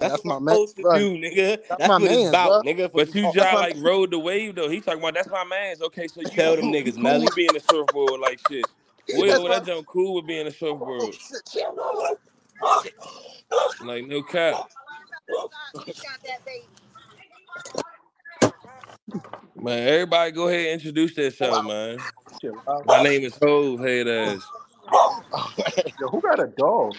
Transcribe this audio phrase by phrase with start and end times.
[0.00, 0.98] That's, That's what my I'm man, supposed to bro.
[0.98, 1.56] do, nigga.
[1.56, 2.72] That's That's my what it's about, bro.
[2.72, 2.90] nigga.
[2.90, 4.68] For But you you just my- like rode the wave though.
[4.70, 5.82] He talking about that's my man's.
[5.82, 7.24] Okay, so you Tell them cool, you niggas, cool Melly.
[7.26, 8.64] with being a surfboard like shit.
[9.14, 11.02] Boy, That's over my- that jump cool with being a surfboard.
[11.02, 12.16] Oh, shit, chill, bro.
[13.86, 14.70] Like no cap.
[19.56, 21.98] Man, everybody go ahead and introduce themselves, man.
[22.86, 24.40] My name is Hove Head Ass.
[26.00, 26.94] Yo, who got a dog?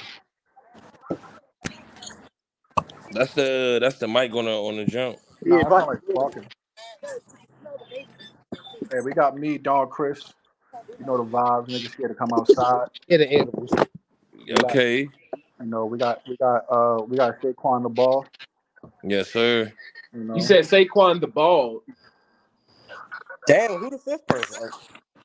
[3.14, 5.18] That's the that's the mic on the on the jump.
[5.43, 6.46] Nah, I like barking.
[8.92, 10.33] Hey, we got me, dog Chris.
[11.00, 11.69] You know the vibes.
[11.69, 12.88] Niggas scared to come outside.
[13.07, 13.71] Yeah, the animals.
[14.50, 15.10] Okay.
[15.60, 18.25] You know, we got we got uh we got Saquon the ball.
[19.04, 19.71] Yes, sir.
[20.14, 20.36] You know.
[20.36, 21.83] You said Saquon the ball.
[23.47, 24.69] Damn, who the fifth person?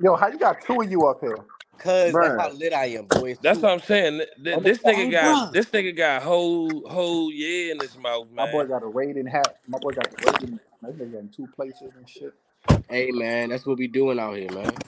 [0.01, 1.39] Yo, how you got two of you up here?
[1.79, 2.19] Cause Bruh.
[2.19, 3.39] that's how lit I am, boys.
[3.43, 4.19] That's what I'm saying.
[4.19, 5.53] Th- th- Oh, This nigga got bruh.
[5.53, 8.37] this nigga got whole whole yeah in his mouth, man.
[8.37, 9.59] My boy got a raiding hat.
[9.69, 10.61] My boy got the raiding.
[10.83, 12.35] That nigga in two places and shit.
[12.89, 14.85] Hey man, that's what we doing out here, man.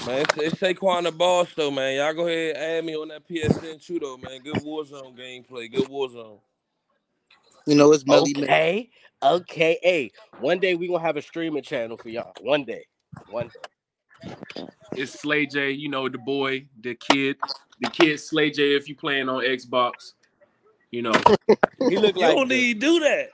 [0.00, 1.96] Man, it's, it's Saquon the boss though, man.
[1.96, 4.42] Y'all go ahead and add me on that PSN too though, man.
[4.42, 5.70] Good Warzone gameplay.
[5.72, 6.40] Good Warzone.
[7.66, 8.50] You know, it's Melly Man.
[8.50, 8.90] Okay,
[9.22, 9.78] okay.
[9.82, 12.34] Hey, one day we gonna have a streaming channel for y'all.
[12.40, 12.86] One day,
[13.26, 13.50] one.
[14.92, 17.36] It's Slay J, you know, the boy, the kid,
[17.80, 20.12] the kid Slay J if you playing on Xbox.
[20.90, 21.12] You know,
[21.88, 23.28] He look You like don't the- need to do that.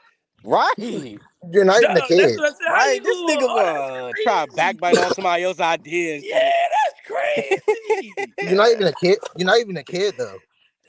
[0.44, 2.18] right, You're not even a Dog, kid.
[2.18, 2.72] That's what I said.
[2.72, 3.00] Right.
[3.04, 6.14] you This nigga Oh, that's was try to backbite on somebody else's idea.
[6.16, 6.32] and shit.
[6.32, 6.52] Yeah,
[6.86, 8.32] that's crazy.
[8.40, 9.18] You're not even a kid.
[9.36, 10.36] You're not even a kid though.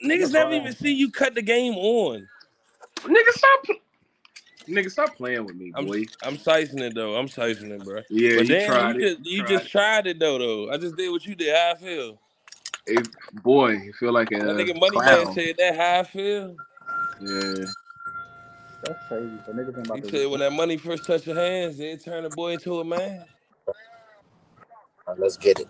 [0.03, 2.27] Niggas never even see you cut the game on.
[3.01, 3.75] nigga, stop, pl-
[4.67, 6.05] nigga, stop playing with me, I'm boy.
[6.21, 7.15] I'm sizing it though.
[7.15, 8.01] I'm sizing it, bro.
[8.09, 9.17] Yeah, but you damn, tried you it.
[9.17, 9.71] just you tried just it.
[9.71, 10.71] tried it though though.
[10.71, 11.55] I just did what you did.
[11.55, 12.19] How I feel.
[12.87, 12.97] Hey,
[13.33, 15.25] boy, you feel like a That nigga Money clown.
[15.25, 16.55] Man said that how I feel.
[17.21, 17.65] Yeah,
[18.83, 19.31] That's crazy.
[19.45, 20.09] So nigga ain't about He to.
[20.09, 23.25] said when that money first touched your hands, it turned a boy into a man.
[25.07, 25.67] Alright, let's get it.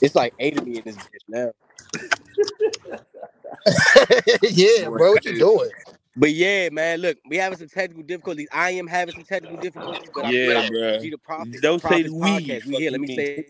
[0.00, 1.52] It's like eight of me in this bitch now.
[4.42, 5.12] yeah, bro.
[5.12, 5.70] What you doing?
[6.16, 8.48] But yeah, man, look, we having some technical difficulties.
[8.50, 11.02] I am having some technical difficulties, but Yeah, I'm bruh.
[11.02, 11.60] G the Prophet.
[11.60, 12.20] Don't say Prophets we.
[12.20, 12.66] Podcast.
[12.66, 12.90] We here.
[12.90, 13.18] Let me mean.
[13.18, 13.46] say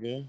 [0.00, 0.20] Yeah.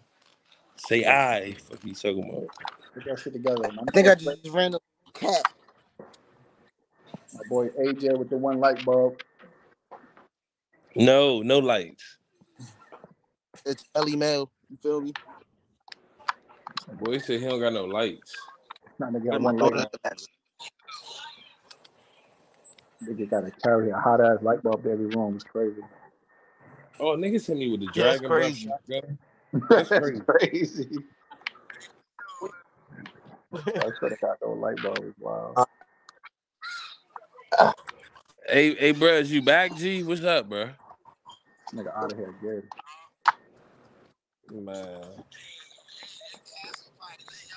[0.76, 1.54] Say I.
[1.54, 2.50] Fuck you talking about.
[2.96, 3.86] Get that shit together, man.
[3.88, 4.80] I think I just ran a
[5.14, 5.44] cat.
[7.34, 9.22] My boy AJ with the one light bulb.
[10.96, 12.18] No, no lights.
[13.66, 14.52] It's Ellie Mail.
[14.70, 15.14] You feel me?
[17.00, 18.36] Boy he said he don't got no lights.
[19.00, 19.72] Not nigga Got got my one light.
[19.72, 19.78] daughter.
[19.78, 19.90] bulb.
[23.04, 25.36] Nigga gotta carry a hot ass light bulb to every room.
[25.36, 25.82] It's crazy.
[27.00, 28.70] Oh, niggas hit me with the Yeah, that's crazy.
[29.70, 30.22] That's crazy.
[30.28, 31.04] crazy.
[33.80, 35.16] I should have got those light bulbs.
[35.20, 35.60] Wow.
[38.48, 40.04] Hey, hey, bro, is you back, G?
[40.04, 40.72] What's up, bro?
[41.74, 42.64] Nigga out of here good.
[44.52, 45.24] Man,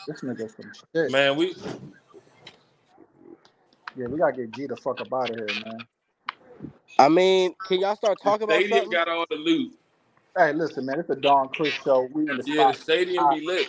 [0.09, 1.13] This nigga some shit.
[1.13, 1.55] man, we
[3.95, 5.87] Yeah, we gotta get G the fuck up out of here, man.
[6.99, 8.93] I mean, can y'all start talking about stadium something?
[8.93, 9.79] got all the loot.
[10.35, 12.09] Hey, listen, man, it's a Don Chris show.
[12.15, 12.83] We in the yeah, the spot.
[12.83, 13.69] stadium be lit.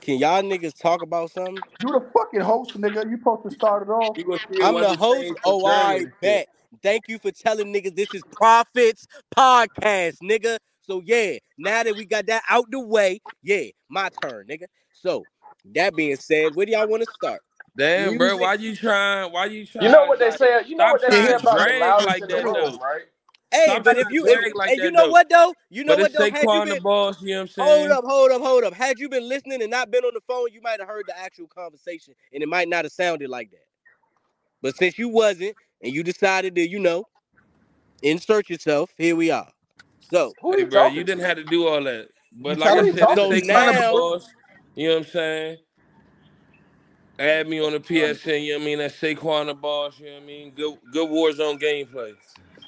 [0.00, 1.60] Can y'all niggas talk about something?
[1.82, 3.10] You the fucking host, nigga.
[3.10, 4.16] You supposed to start it off.
[4.16, 5.32] You gonna see it I'm the host.
[5.44, 6.20] Oh, I German and shit.
[6.20, 6.48] bet.
[6.84, 10.58] Thank you for telling niggas this is Profits Podcast, nigga.
[10.90, 14.64] So yeah, now that we got that out the way, yeah, my turn, nigga.
[14.92, 15.28] So
[15.72, 17.40] that being said, where do y'all want to start?
[17.76, 18.40] Damn, bro, Music.
[18.40, 19.32] why you trying?
[19.84, 20.06] You know
[22.82, 23.02] right?
[23.52, 25.10] Hey, Stop but trying if to you, brag if, like hey, that, you know though.
[25.12, 27.28] what though, you know But what it's though, had you Saquon been, the boss, you
[27.28, 27.68] know what I'm saying?
[27.68, 28.74] hold up, hold up, hold up.
[28.74, 31.16] Had you been listening and not been on the phone, you might have heard the
[31.16, 33.64] actual conversation, and it might not have sounded like that.
[34.60, 37.04] But since you wasn't, and you decided to, you know,
[38.02, 39.48] insert yourself, here we are.
[40.12, 41.26] So Who Hey, you bro, you didn't to?
[41.26, 42.08] have to do all that.
[42.32, 43.32] But You like I said, me it's So talking?
[43.32, 44.28] Saquon the now- boss.
[44.76, 45.56] You know what I'm saying?
[47.18, 48.78] Add me on the PSN, you know what I mean?
[48.78, 50.52] That's Saquon the boss, you know what I mean?
[50.54, 52.14] Good good Warzone gameplay.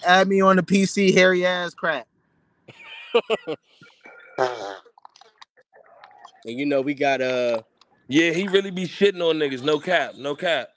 [0.04, 2.06] Add me on the PC, hairy ass crap.
[6.44, 7.62] And you know, we got uh
[8.08, 9.62] Yeah, he really be shitting on niggas.
[9.62, 10.70] No cap, no cap.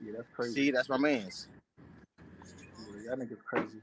[0.00, 0.54] Yeah, that's crazy.
[0.66, 1.48] See, that's my man's.
[3.04, 3.80] Yeah, that nigga's crazy.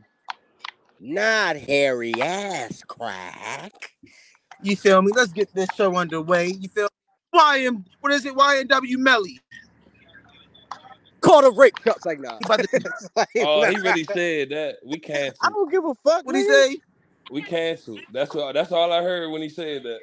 [0.99, 3.93] Not hairy ass crack.
[4.61, 5.11] You feel me?
[5.15, 6.47] Let's get this show underway.
[6.49, 6.89] You feel
[7.31, 8.33] Why am what is it?
[8.33, 9.39] YNW Melly.
[11.21, 12.37] Call the rape shots like nah.
[12.39, 13.81] He about to, Like, Oh, he nah.
[13.83, 14.77] really said that.
[14.85, 15.37] We canceled.
[15.41, 16.25] I don't give a fuck.
[16.25, 16.69] what he nigga.
[16.69, 16.81] say?
[17.29, 18.01] We canceled.
[18.11, 19.99] That's all that's all I heard when he said that.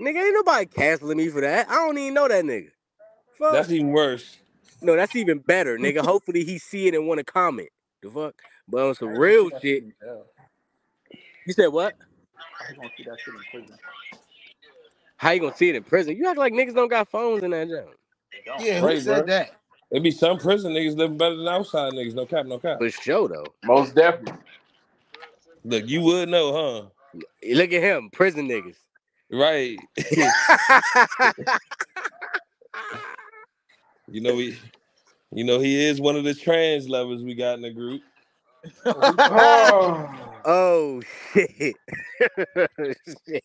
[0.00, 1.68] Nigga, ain't nobody canceling me for that.
[1.68, 2.70] I don't even know that nigga.
[3.38, 3.52] Fuck.
[3.52, 4.38] That's even worse.
[4.80, 6.04] no, that's even better, nigga.
[6.04, 7.68] Hopefully he see it and want to comment.
[8.02, 8.34] The fuck?
[8.68, 9.84] But on some real shit.
[11.46, 11.94] You said what?
[12.60, 13.78] I gonna see that shit in prison.
[15.16, 16.16] How you gonna see it in prison?
[16.16, 17.88] You act like niggas don't got phones in that joint.
[18.60, 19.26] Yeah, who said bro.
[19.26, 19.50] that?
[19.90, 22.14] There be some prison niggas living better than outside niggas.
[22.14, 22.78] No cap, no cap.
[22.78, 23.46] For sure though.
[23.64, 24.42] Most definitely.
[25.64, 27.20] Look, you would know, huh?
[27.50, 28.76] Look at him, prison niggas.
[29.30, 29.78] Right.
[34.10, 34.56] You know he,
[35.32, 38.00] you know he is one of the trans lovers we got in the group.
[39.28, 40.10] Oh,
[40.44, 41.76] oh shit.
[43.28, 43.44] Shit.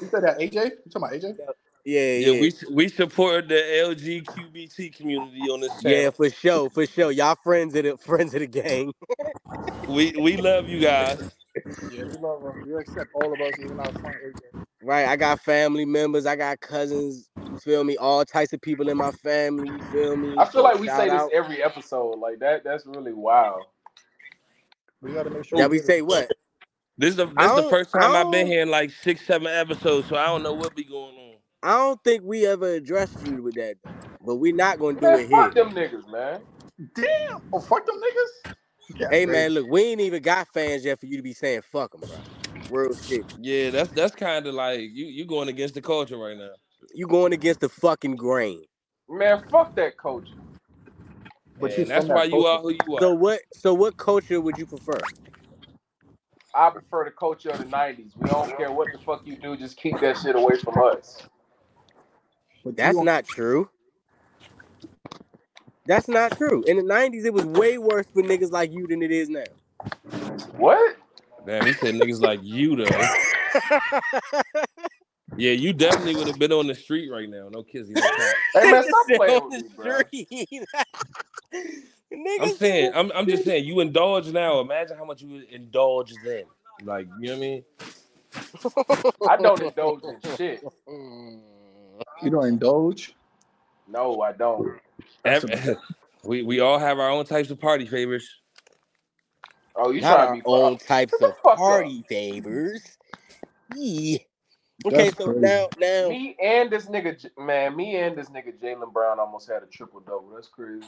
[0.00, 0.54] You said that AJ?
[0.54, 1.36] You talking about AJ?
[1.84, 2.40] Yeah, Yeah, yeah.
[2.40, 5.98] we we support the LGQBT community on this channel.
[6.02, 7.12] Yeah, for sure, for sure.
[7.12, 8.92] Y'all friends of the friends of the gang.
[9.88, 11.20] We we love you guys.
[11.88, 12.54] Yeah, we love him.
[12.64, 14.42] We accept all of us, even our friend AJ.
[14.82, 15.06] Right.
[15.06, 17.96] I got family members, I got cousins, you feel me?
[17.98, 20.34] All types of people in my family, you feel me?
[20.38, 21.30] I feel like we shout say this out.
[21.34, 22.18] every episode.
[22.18, 22.64] Like that.
[22.64, 23.64] That's really wild.
[25.02, 25.58] We gotta make sure.
[25.58, 26.30] Yeah, we we say what?
[26.96, 29.48] This is the this is the first time I've been here in like six, seven
[29.48, 31.34] episodes, so I don't know what be going on.
[31.62, 33.76] I don't think we ever addressed you with that,
[34.24, 35.64] but we're not gonna do Man, it fuck here.
[35.64, 36.40] Fuck them niggas, man.
[36.94, 37.42] Damn.
[37.52, 38.54] Oh, fuck them niggas.
[38.98, 39.48] Yeah, Hey crazy.
[39.48, 42.04] man, look, we ain't even got fans yet for you to be saying fuck them,
[42.06, 42.18] bro.
[42.68, 43.26] Real shit.
[43.36, 46.52] Yeah, that's that's kind of like you you going against the culture right now.
[46.94, 48.64] You going against the fucking grain.
[49.08, 50.36] Man, fuck that culture.
[51.60, 53.02] But and you that's from that why you are who you are.
[53.02, 53.40] So what?
[53.54, 55.08] So what culture would you prefer?
[56.54, 58.16] I prefer the culture of the '90s.
[58.16, 59.56] We don't care what the fuck you do.
[59.56, 61.22] Just keep that shit away from us.
[62.64, 63.70] But That's not true.
[65.86, 66.62] That's not true.
[66.66, 69.44] In the '90s, it was way worse for niggas like you than it is now.
[70.56, 70.96] What?
[71.46, 73.08] Man, he said niggas like you though.
[75.36, 77.48] Yeah, you definitely would have been on the street right now.
[77.50, 77.98] No kissing.
[77.98, 78.38] No cap.
[78.54, 80.02] Hey man, stop playing on with the me, bro.
[80.02, 80.28] street.
[82.12, 84.60] Niggas I'm saying, I'm I'm just saying, you indulge now.
[84.60, 86.44] Imagine how much you would indulge then.
[86.84, 87.64] Like, you know what I mean?
[89.28, 90.62] I don't indulge in shit.
[90.88, 93.14] You don't indulge.
[93.90, 94.68] No, I don't.
[95.24, 95.78] That's Ev-
[96.24, 98.28] we we all have our own types of party favors.
[99.76, 101.90] Oh, you Not trying our to be own types of fuck up.
[101.90, 102.82] party favors.
[103.68, 104.18] Yeah.
[104.86, 105.42] Okay, That's so crazy.
[105.42, 109.62] now now Me and this nigga, man, me and this nigga Jalen Brown almost had
[109.62, 110.30] a triple double.
[110.34, 110.86] That's crazy.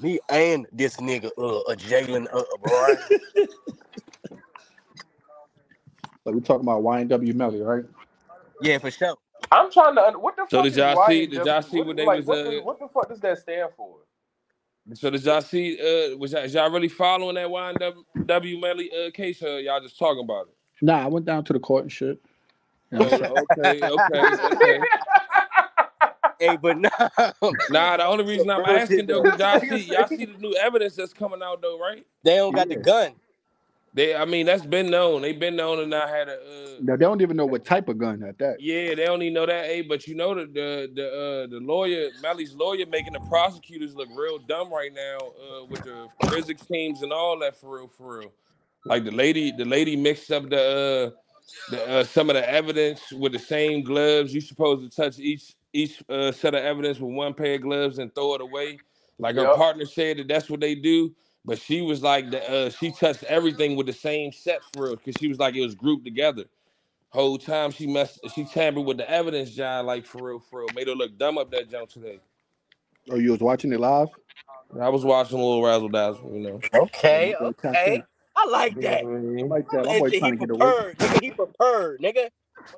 [0.00, 2.98] me and this nigga uh, uh Jalen uh, Brian.
[6.24, 7.84] Like we talking about YNW Melly, right?
[8.60, 9.16] yeah, for sure.
[9.52, 10.02] I'm trying to.
[10.08, 10.64] un- What the So fuck?
[10.64, 11.30] did y'all see- YNW?
[11.30, 13.70] did y'all see what they was, What, uh, the, what the fuck does that stand
[13.76, 13.98] for?
[14.94, 15.78] So did y'all see?
[15.80, 19.42] Uh, was y'all, y'all really following that YNW Melly uh, case?
[19.42, 20.54] Or y'all just talking about it?
[20.82, 22.20] Nah, I went down to the court and shit.
[22.90, 23.32] You Oh, what I'm saying?
[23.44, 24.86] okay, okay, okay.
[26.40, 26.90] Hey, but no.
[27.68, 29.36] Nah, the only reason I'm asking though, though.
[29.36, 32.06] y'all see, y'all see the new evidence that's coming out though, right?
[32.24, 33.14] They don't got the gun.
[33.94, 35.22] They, I mean, that's been known.
[35.22, 36.32] They've been known and I had a.
[36.32, 38.56] Uh, Now, they don't even know what type of gun at that.
[38.60, 41.60] yeah, they don't even know that, hey, but you know the the the uh, the
[41.60, 46.64] lawyer, Melly's lawyer, making the prosecutors look real dumb right now uh, with the physics
[46.66, 48.32] teams and all that for real, for real.
[48.86, 53.12] Like the lady, the lady mixed up the uh, the uh, some of the evidence
[53.12, 54.34] with the same gloves.
[54.34, 57.98] You supposed to touch each each uh, set of evidence with one pair of gloves
[57.98, 58.78] and throw it away.
[59.18, 62.70] Like her partner said that that's what they do, but she was like the uh,
[62.70, 65.74] she touched everything with the same set for real because she was like it was
[65.76, 66.44] grouped together.
[67.10, 69.86] Whole time she messed, she tampered with the evidence, John.
[69.86, 72.20] Like for real, for real, made her look dumb up that jump today.
[73.10, 74.08] Oh, you was watching it live?
[74.80, 76.64] I was watching a little razzle dazzle, you know.
[76.74, 78.04] Okay, okay.
[78.36, 79.04] I like that.
[79.04, 79.44] know I mean?
[79.44, 79.86] I like that.
[79.86, 80.72] My That boy trying he to get away.
[80.72, 81.20] prepared, nigga.
[81.22, 82.30] He prepared, nigga.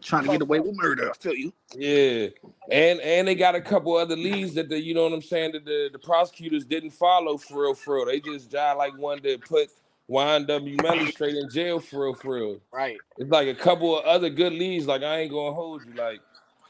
[0.02, 1.10] Trying to get away with murder.
[1.10, 1.52] I feel you.
[1.76, 2.28] Yeah,
[2.70, 5.52] and and they got a couple other leads that the you know what I'm saying
[5.52, 8.06] that the, the prosecutors didn't follow for real, for real.
[8.06, 9.68] They just jive like one that put
[10.10, 12.60] YNW Melly straight in jail for real, for real.
[12.72, 12.98] Right.
[13.18, 14.86] It's like a couple of other good leads.
[14.86, 15.94] Like I ain't gonna hold you.
[15.94, 16.20] Like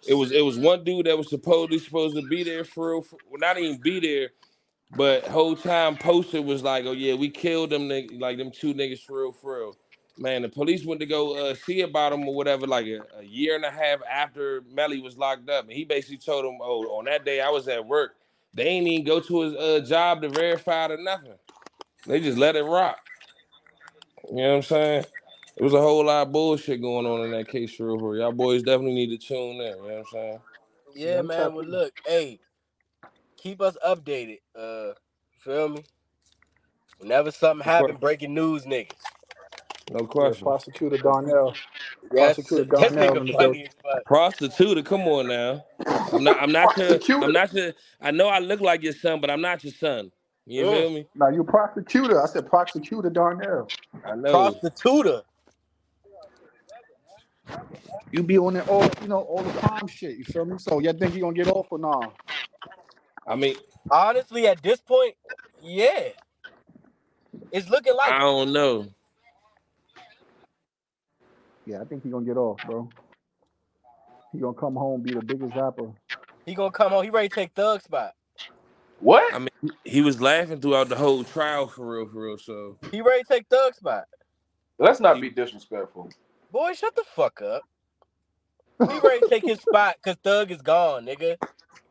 [0.09, 3.03] it was it was one dude that was supposedly supposed to be there for real.
[3.03, 4.31] For, well, not even be there,
[4.97, 9.01] but whole time posted was like, oh yeah, we killed them like them two niggas
[9.01, 9.77] for real, for real.
[10.19, 13.25] Man, the police went to go uh, see about him or whatever, like a, a
[13.25, 16.99] year and a half after Melly was locked up, and he basically told him, "Oh,
[16.99, 18.13] on that day I was at work.
[18.55, 21.35] They ain't even go to his uh, job to verify it or nothing.
[22.07, 22.99] They just let it rock.
[24.31, 25.05] You know what I'm saying?
[25.57, 27.99] It was a whole lot of bullshit going on in that case for real.
[28.01, 28.17] for.
[28.17, 29.61] Y'all boys definitely need to tune in.
[29.61, 30.41] You know what I'm saying?
[30.95, 31.53] Yeah, I'm man.
[31.53, 32.41] tapped Well, look, hey,
[33.39, 34.41] keep us updated.
[34.59, 34.95] Uh,
[35.39, 35.85] feel me?
[36.99, 38.93] Whenever something Of happen, breaking news, niggas.
[39.91, 40.55] No question.
[40.55, 41.55] prosecutor Darnell.
[42.13, 43.59] Yes, Prosecutor that Darnell in the nigga building.
[43.59, 44.05] funny as fuck.
[44.85, 45.65] Come on now.
[46.13, 46.39] I'm not.
[46.43, 47.01] I'm not your.
[47.01, 47.23] Prosecutor.
[47.23, 47.73] I'm not your.
[48.01, 50.13] I know I look like your son, but I'm not your son.
[50.47, 50.71] You Mm.
[50.71, 51.07] feel me?
[51.17, 52.23] Now you prosecutor.
[52.23, 53.73] I said prosecutor Darnell.
[54.05, 54.57] I know.
[54.63, 55.23] Prostituter.
[58.13, 60.19] You be on it all, you know, all the time shit.
[60.19, 60.59] You feel me?
[60.59, 62.11] So you think you gonna get off or nah?
[63.27, 63.57] I mean,
[63.91, 65.17] Honestly, at this point,
[65.61, 66.11] yeah.
[67.53, 68.89] It's looking like I don't know.
[71.67, 72.89] Yeah, I think he gonna get off, bro.
[74.33, 75.93] He gonna come home be the biggest rapper.
[76.45, 77.05] he gonna come home.
[77.05, 78.13] He ready to take Thug spot.
[79.01, 79.33] What?
[79.35, 82.39] I mean, he was laughing throughout the whole trial for real, for real.
[82.39, 84.05] So He ready to take Thug spot.
[84.79, 86.11] Let's not be disrespectful.
[86.51, 87.63] Boy, shut the fuck up.
[88.81, 91.37] He ready to take his spot because Thug is gone, nigga.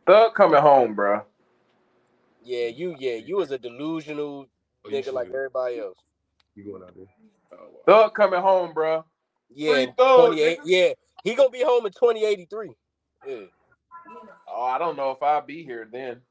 [0.06, 1.22] Thug coming home, bro.
[2.44, 4.48] Yeah, you, yeah, you was a delusional
[4.86, 5.98] Oh, nigga like everybody else.
[6.56, 7.06] you going out there?
[7.54, 8.04] Oh, wow.
[8.04, 9.06] Thug coming home, bro.
[9.56, 10.60] Yeah, 28.
[10.66, 10.94] Yeah,
[11.24, 12.72] he gonna be home in 2083.
[13.28, 13.36] Yeah.
[14.48, 16.22] Oh, I don't know if I'll be here then.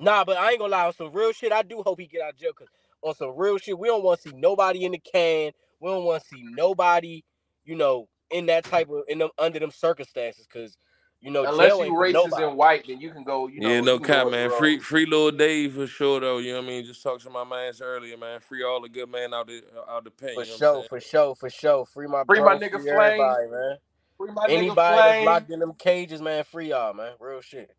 [0.00, 0.86] Nah, but I ain't gonna lie.
[0.86, 2.52] On some real shit, I do hope he get out of jail.
[2.52, 2.68] Cause
[3.02, 5.52] on some real shit, we don't want to see nobody in the can.
[5.80, 7.22] We don't want to see nobody,
[7.64, 10.46] you know, in that type of in them under them circumstances.
[10.52, 10.76] Cause
[11.20, 13.48] you know, Unless jail you ain't racist and white, then you can go.
[13.48, 14.50] You know, yeah, no you cap, man.
[14.50, 14.58] rogue.
[14.58, 16.38] Free, free little Dave for sure, though.
[16.38, 16.84] You know what I mean?
[16.84, 18.40] Just talk to my mans earlier, man.
[18.40, 20.34] Free all the good man out the out the pen.
[20.34, 21.86] For you know sure, for sure, for sure.
[21.86, 23.18] Free my Free bro, my nigga free Flame.
[23.50, 23.76] man.
[24.16, 25.24] Free my nigga Anybody that's Flame.
[25.26, 27.12] locked in them cages, man, free y'all, man.
[27.20, 27.74] Real shit.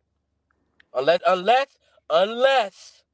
[0.94, 1.66] Unless, unless,
[2.10, 3.04] unless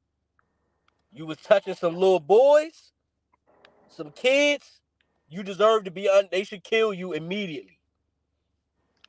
[1.13, 2.93] you was touching some little boys,
[3.89, 4.81] some kids,
[5.29, 6.09] you deserve to be.
[6.09, 7.76] Un- they should kill you immediately.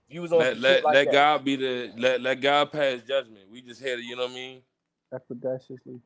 [0.10, 1.12] You was on Let let like let that.
[1.12, 3.50] God be the let let God pass judgment.
[3.52, 4.06] We just had it.
[4.06, 4.62] You know what I mean?
[5.14, 6.02] Expeditiously.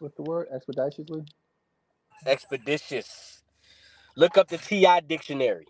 [0.00, 0.48] What's the word?
[0.54, 1.24] Expeditiously?
[2.26, 3.42] Expeditious.
[4.16, 5.66] Look up the Ti dictionary.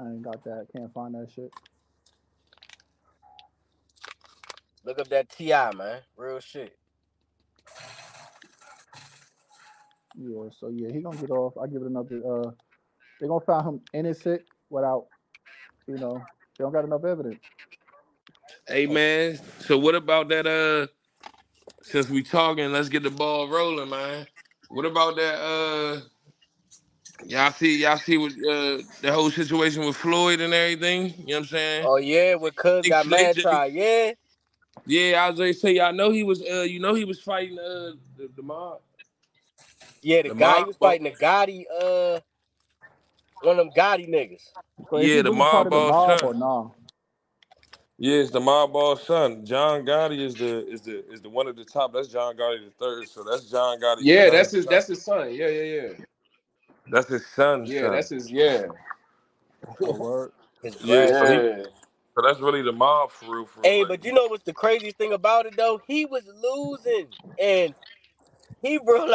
[0.00, 0.68] I ain't got that.
[0.76, 1.52] Can't find that shit.
[4.84, 6.00] Look up that Ti, man.
[6.16, 6.76] Real shit.
[10.18, 11.54] Yeah, so yeah, he gonna get off.
[11.62, 12.50] I give it another uh
[13.20, 15.06] they gonna find him innocent without,
[15.86, 16.26] you know,
[16.58, 17.40] they don't got enough evidence.
[18.68, 20.46] Hey man, so what about that?
[20.46, 20.86] Uh,
[21.82, 24.26] since we talking, let's get the ball rolling, man.
[24.68, 25.34] What about that?
[25.36, 26.00] Uh,
[27.26, 31.14] y'all see, y'all see what uh the whole situation with Floyd and everything.
[31.18, 31.88] You know what I'm saying?
[31.88, 34.12] Oh yeah, when Cuz Big got mad J- try, yeah.
[34.86, 36.42] Yeah, I was gonna say, y'all know he was.
[36.42, 38.80] Uh, you know he was fighting uh the, the mob.
[40.02, 42.20] Yeah, the, The guy he was fighting the Gotti, uh
[43.42, 44.42] one of them Gotti niggas.
[44.90, 46.24] So is Yeah, the really mob part of the boss mob son.
[46.24, 46.70] or nah?
[47.98, 49.46] Yeah, it's the mob boss son.
[49.46, 51.92] John Gotti is the is the is the one at the top.
[51.94, 53.08] That's John Gotti the third.
[53.08, 54.30] So that's John Gotti's Yeah, son.
[54.30, 54.66] that's his.
[54.66, 55.34] That's his son.
[55.34, 55.88] Yeah, yeah, yeah.
[56.90, 57.90] That's his son's Yeah, son.
[57.90, 58.30] that's his.
[58.30, 58.68] Yeah,
[59.80, 60.32] word.
[60.62, 61.64] His Yeah, so he- yeah.
[62.16, 63.46] So that's really the mob for real.
[63.46, 63.72] For real.
[63.72, 65.82] Hey, Like, but you know what's the craziest thing about it though?
[65.86, 67.08] He was losing,
[67.40, 67.74] and
[68.62, 69.08] he real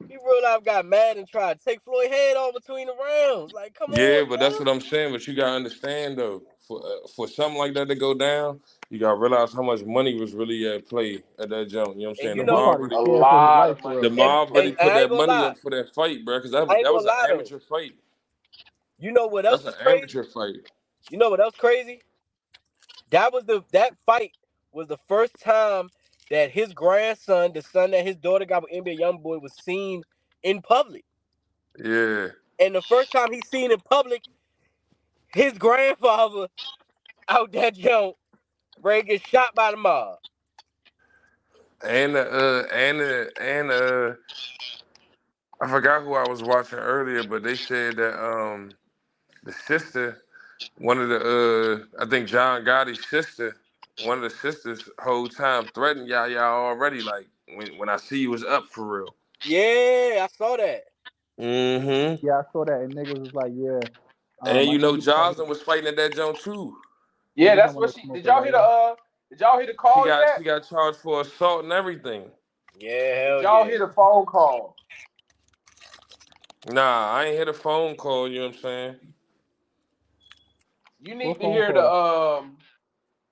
[0.00, 2.94] life, he real life got mad and tried to take Floyd head off between the
[2.94, 3.52] rounds.
[3.52, 5.12] Like, come Yeah, on, Yeah, but that's what I'm saying.
[5.12, 8.60] But you gotta understand though, for uh, for something like that to go down,
[8.90, 11.96] you gotta realize how much money was really at play at that jump.
[11.96, 12.40] You know what I'm saying?
[12.40, 14.02] And the mob probably really, A scared for his lot life of for money.
[14.02, 16.38] the mob and, really and put I that money lie, up for that fight, bro.
[16.38, 17.46] Because that I that was gonna an lie though.
[17.46, 17.92] amateur fight.
[18.98, 20.06] You know what else That's an crazy?
[20.06, 20.56] amateur fight.
[21.10, 22.02] You know what else crazy?
[23.10, 24.32] That was the that fight
[24.72, 25.90] was the first time
[26.30, 30.02] that his grandson, the son that his daughter got with NBA YoungBoy, was seen
[30.42, 31.04] in public.
[31.78, 32.28] Yeah,
[32.58, 34.22] And the first time he seen in public,
[35.34, 36.48] his grandfather
[37.28, 38.16] out that jump,
[38.82, 40.18] Ray gets shot by the mob.
[41.84, 44.14] and uh, uh and uh, and uh,
[45.60, 48.72] I forgot who I was watching earlier, but they said that um
[49.44, 50.22] the sister,
[50.78, 53.56] one of the uh, I think John Gotti's sister,
[54.04, 57.00] one of the sisters, whole time threatened y'all y'all already.
[57.02, 59.14] Like when when I see you was up for real.
[59.44, 60.84] Yeah, I saw that.
[61.40, 62.26] Mm-hmm.
[62.26, 63.80] Yeah, I saw that and niggas was like, yeah.
[64.42, 66.76] Um, And you know you wanna- Jocelyn was fighting at that jump too.
[67.34, 68.06] Yeah, that's what she.
[68.06, 68.58] Did y'all hear the?
[68.58, 68.94] Uh,
[69.30, 70.38] did y'all hear the She call got yet?
[70.38, 72.30] she got charged for assault and everything.
[72.78, 73.70] Yeah, hell Did y'all yeah.
[73.70, 74.76] hear the phone call?
[76.68, 78.28] Nah, I ain't hit a phone call.
[78.28, 78.96] You know what I'm saying?
[81.00, 82.56] You need What to phone hear the um.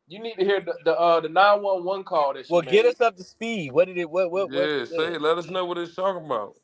[0.06, 2.62] You need to hear the the uh the nine one one call that she Well,
[2.62, 2.70] made.
[2.70, 3.72] get us up to speed.
[3.72, 4.08] What did it?
[4.08, 4.30] What?
[4.30, 4.50] What?
[4.50, 5.20] what Yeah, say it.
[5.20, 6.54] Let us know what it's talking about.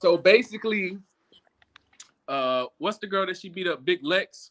[0.00, 0.98] So basically,
[2.28, 3.84] uh, what's the girl that she beat up?
[3.84, 4.50] Big Lex.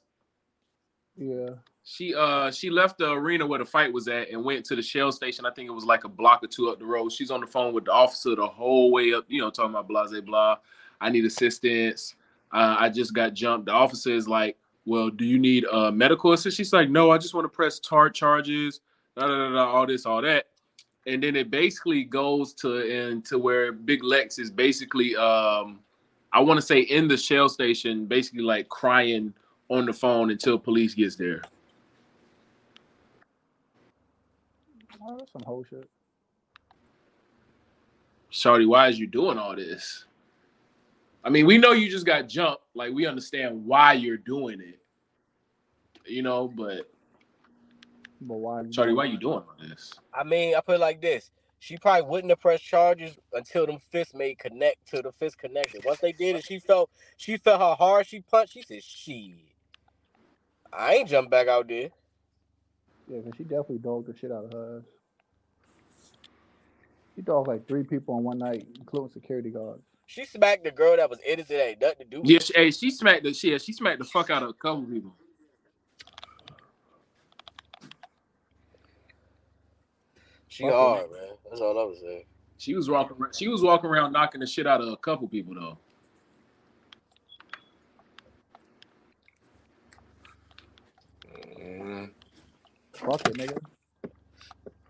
[1.16, 1.52] Yeah.
[1.84, 4.82] She uh she left the arena where the fight was at and went to the
[4.82, 5.46] Shell station.
[5.46, 7.12] I think it was like a block or two up the road.
[7.14, 9.88] She's on the phone with the officer the whole way up, you know, talking about
[9.88, 10.58] blah blah blah.
[11.00, 12.16] I need assistance.
[12.52, 13.68] Uh, I just got jumped.
[13.68, 16.56] The officer is like, well, do you need uh, medical assistance?
[16.56, 18.80] She's like, no, I just want to press tart charges,
[19.18, 20.46] da, da, da, da, all this, all that.
[21.06, 25.80] And then it basically goes to into where Big Lex is basically, um,
[26.32, 29.34] I want to say, in the shell station, basically like crying
[29.68, 31.42] on the phone until police gets there.
[35.02, 35.90] Oh, that's some whole shit.
[38.30, 40.06] Shorty, why is you doing all this?
[41.28, 42.64] I mean, we know you just got jumped.
[42.74, 44.80] Like, we understand why you're doing it.
[46.06, 46.90] You know, but
[48.22, 48.64] But why?
[48.72, 49.94] Charlie, why are you doing this?
[50.14, 51.32] I mean, I put it like this.
[51.60, 55.84] She probably wouldn't have pressed charges until them fists made connect to the fist connected.
[55.84, 58.54] Once they did it, she felt she felt how hard she punched.
[58.54, 59.52] She said, "She,
[60.72, 61.90] I ain't jump back out there."
[63.10, 64.82] Yeah, because she definitely dogged the shit out of her.
[67.18, 69.84] She dogged like three people on one night, including security guards.
[70.08, 71.60] She smacked the girl that was innocent.
[71.60, 72.22] Ain't nothing to do.
[72.22, 73.62] with Yeah, she, hey, she smacked the shit.
[73.62, 75.14] She smacked the fuck out of a couple people.
[80.48, 81.30] She Fuck hard, man.
[81.50, 82.24] That's all I was saying.
[82.58, 83.18] She was walking.
[83.20, 85.78] around, She was walking around knocking the shit out of a couple people though.
[91.30, 92.12] Mhm.
[92.96, 93.58] Fuck it, nigga.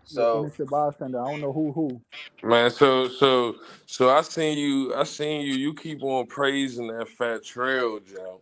[0.08, 1.20] So innocent bystander.
[1.20, 2.02] I don't know who who.
[2.42, 4.94] Man, so so so I seen you.
[4.96, 5.54] I seen you.
[5.54, 8.40] You keep on praising that Fat Trel jump.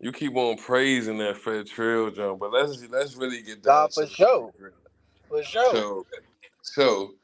[0.00, 2.40] You keep on praising that Fat Trel jump.
[2.40, 4.52] But let's let's really get Nah, down for to sure.
[5.28, 5.84] for sure.
[5.84, 6.06] So
[6.62, 7.14] so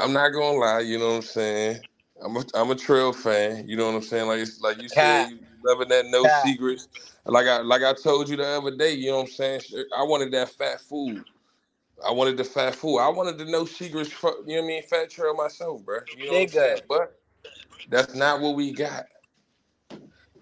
[0.00, 0.80] I'm not gonna lie.
[0.80, 1.80] You know what I'm saying.
[2.24, 3.68] I'm a I'm a Trel fan.
[3.68, 4.28] You know what I'm saying.
[4.28, 6.28] Like it's, like you said, you loving that no Cap.
[6.28, 6.88] secrets.
[7.26, 8.92] Like I like I told you the other day.
[8.94, 9.62] You know what I'm saying.
[9.96, 11.24] I wanted that fat food.
[12.06, 12.98] I wanted the fat fool.
[12.98, 14.10] I wanted the no secrets.
[14.22, 14.82] You know what I mean?
[14.84, 16.00] Fat trail myself, bro.
[16.16, 16.32] You know.
[16.32, 16.80] Nigga.
[16.88, 17.16] But
[17.90, 19.06] that's not what we got.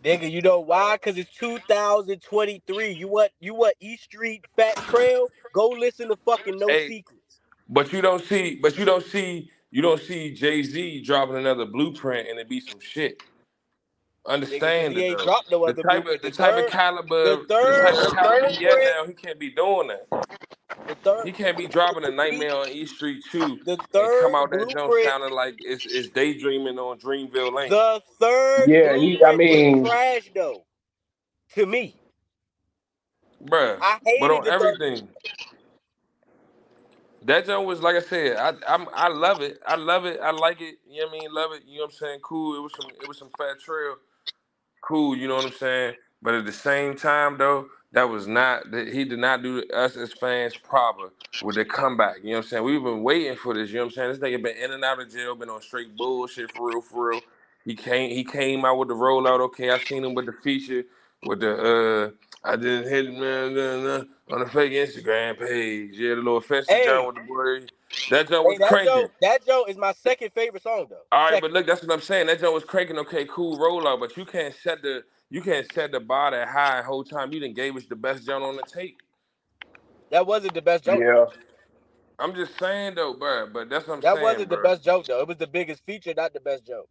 [0.04, 0.98] Nigga, you know why?
[1.02, 2.92] Cause it's 2023.
[2.92, 5.28] You want You want East Street Fat Trel?
[5.52, 7.40] Go listen to fucking No Hey, Secrets.
[7.68, 8.58] but you don't see.
[8.62, 9.50] But you don't see.
[9.70, 13.22] You don't see Jay Z dropping another blueprint and it be some shit.
[14.50, 16.22] Nigga, Understand he ain't dropped no The other type of blueprint.
[16.22, 19.38] the The type of caliber the the type third of caliber blueprint, now, he can't
[19.40, 20.08] be doing that.
[20.88, 23.60] The third, He can't be dropping a nightmare on East Street too.
[23.66, 27.76] the and come third out that jump sounding like it's, it's daydreaming on Dreamville Lane.
[27.76, 29.22] the third Yeah, he.
[29.24, 30.64] I blueprint was mean, trash though.
[31.54, 31.96] To me,
[33.44, 33.82] Bruh.
[33.82, 35.08] I But on everything.
[37.24, 39.58] That jump was like I said, I I'm, I love it.
[39.66, 40.20] I love it.
[40.22, 40.76] I like it.
[40.88, 41.34] You know what I mean?
[41.34, 41.62] Love it.
[41.66, 42.20] You know what I'm saying?
[42.22, 42.56] Cool.
[42.56, 43.96] It was some it was some Fat Trel.
[44.82, 45.94] Cool, you know what I'm saying?
[46.22, 49.96] But at the same time though, that was not that he did not do us
[49.96, 51.10] as fans proper
[51.42, 52.18] with the comeback.
[52.22, 52.64] You know what I'm saying?
[52.64, 54.10] We've been waiting for this, you know what I'm saying?
[54.10, 57.10] This nigga been in and out of jail, been on straight bullshit for real, for
[57.10, 57.22] real.
[57.64, 59.40] He came he came out with the rollout.
[59.40, 60.84] Okay, I seen him with the feature
[61.24, 62.10] with the uh
[62.48, 63.20] I didn't hit him.
[63.20, 65.92] man uh, uh, on the fake Instagram page.
[65.94, 67.66] Yeah, the little offensive Hey, John with the boy.
[68.10, 68.94] That jump hey, was that cranking.
[68.94, 70.96] joke, that joke is my second favorite song though.
[71.12, 71.40] All right, Second.
[71.42, 72.26] but look, that's what I'm saying.
[72.26, 72.98] That joint was cranking.
[72.98, 76.78] Okay, cool rollout, but you can't set the you can't set the bar that high
[76.78, 77.32] the whole time.
[77.32, 78.98] You didn't gave us the best joint on the tape.
[80.10, 81.00] That wasn't the best joke.
[81.00, 81.26] yeah.
[82.18, 83.48] I'm just saying though, bro.
[83.52, 85.20] But that's what I'm That saying, That wasn't the best joke though.
[85.20, 86.88] It was the biggest feature, not the best joke.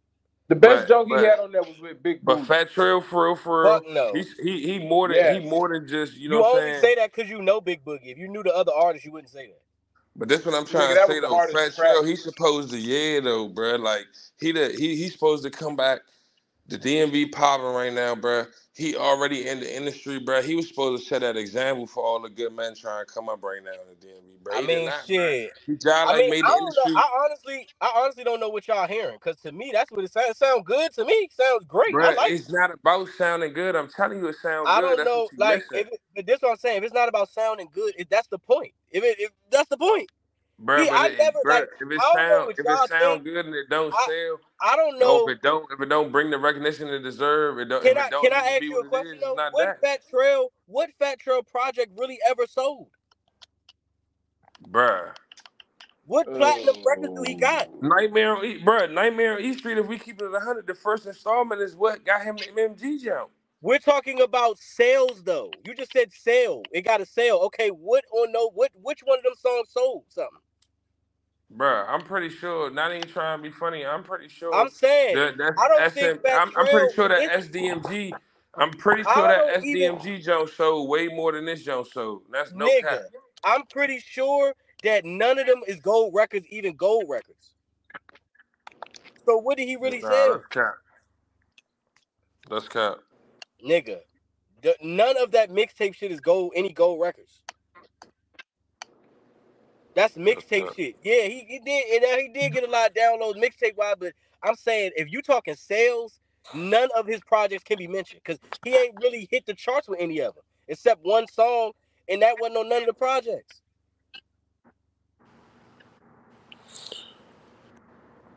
[0.48, 2.24] The best But joke he had on that was with Big Boogie.
[2.24, 2.46] but Booty.
[2.46, 3.80] Fat Trel for real, for real.
[3.80, 4.20] Fuck no.
[4.20, 6.72] He's he he more than he more than just you know You what I'm only
[6.72, 6.84] saying.
[6.84, 8.06] say that because you know Big Boogie.
[8.12, 9.60] If you knew the other artists, you wouldn't say that.
[10.16, 11.40] But this what I'm Nigga, trying to say was the though.
[11.40, 11.74] Fat.
[11.76, 13.76] Trail, he's supposed to yeah though, bro.
[13.76, 14.06] Like
[14.40, 16.00] he the he he's supposed to come back.
[16.68, 18.46] The DMV popping right now, bro.
[18.78, 20.42] He already in the industry, bro.
[20.42, 23.28] He was supposed to set that example for all the good men trying to come
[23.30, 24.58] up right now in the DMV, bro.
[24.58, 25.52] I He did mean, not, shit.
[25.66, 26.86] He John I like mean, I know.
[26.86, 29.18] industry, I honestly, I honestly don't know what y'all hearing.
[29.20, 30.30] Cause to me, that's what it sounds.
[30.30, 31.28] It sounds good to me.
[31.32, 31.98] Sounds great.
[32.02, 32.34] I like.
[32.34, 33.76] It's not about sounding good.
[33.76, 34.82] I'm telling you, it sounds I good.
[34.82, 36.78] don't That's know, like missing, if it, but this what I'm saying.
[36.78, 38.72] If it's not about sounding good, if that's the point.
[38.90, 40.10] If it, if that's the point.
[40.58, 40.84] Bro.
[40.84, 41.68] See, But I it, never bro, like.
[41.80, 43.24] if it I don't know sound if it sound think.
[43.24, 45.28] good and it don't I sell, I don't or if know.
[45.28, 48.22] it don't if it don't bring the recognition it deserve, it don't Can I don't
[48.24, 49.34] can I ask you a question is, though?
[49.50, 52.88] What that, Fat Trel, what Fat Trel project really ever sold?
[54.68, 55.10] bro.
[56.06, 57.38] What platinum records do he oh.
[57.38, 57.68] got?
[57.72, 57.78] Oh.
[57.80, 58.86] Nightmare on E, bro.
[58.86, 59.78] Nightmare on E Street.
[59.78, 63.02] If we keep it at 100, the first installment is what got him the MMG
[63.02, 63.30] jump.
[63.62, 65.50] We're talking about sales though.
[65.64, 66.62] You just said sale.
[66.72, 67.38] It got a sale.
[67.46, 68.50] Okay, what or no?
[68.50, 70.38] What which one of them songs sold something?
[71.56, 72.70] Bruh, I'm pretty sure.
[72.70, 73.86] Not even trying to be funny.
[73.86, 76.16] I'm pretty sure I'm saying that that's I don't SM.
[76.20, 78.18] think I'm, I'm pretty sure that SDMG.
[78.58, 81.86] I'm pretty I sure that don't even SDMG jump sold way more than this jump
[81.88, 82.22] sold.
[82.32, 82.82] That's no nigga.
[82.90, 83.04] cap.
[83.44, 87.54] I'm pretty sure that none of them is gold records, even gold records.
[89.26, 90.34] So what did he really Nah, sell?
[90.34, 90.74] that's cap.
[92.50, 92.96] That's cap.
[93.66, 94.00] Nigga,
[94.62, 96.52] the, none of that mixtape shit is gold.
[96.56, 97.37] Any gold records?
[99.94, 100.96] That's mixtape shit.
[101.02, 102.02] Yeah, he, he did.
[102.02, 103.96] And uh, he did get a lot of downloads mixtape wise.
[104.00, 106.20] But I'm saying if you talking sales,
[106.52, 110.00] none of his projects can be mentioned because he ain't really hit the charts with
[110.00, 111.72] any of them except one song,
[112.08, 113.62] and that wasn't on none of the projects.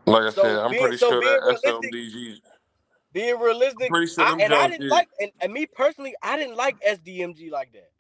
[0.07, 2.41] Like I So said, I'm being- pretty so sure that SLDG.
[3.13, 4.89] Being realistic, sure I, and I didn't did.
[4.89, 7.90] like, and, and me personally, I didn't like SDMG like that.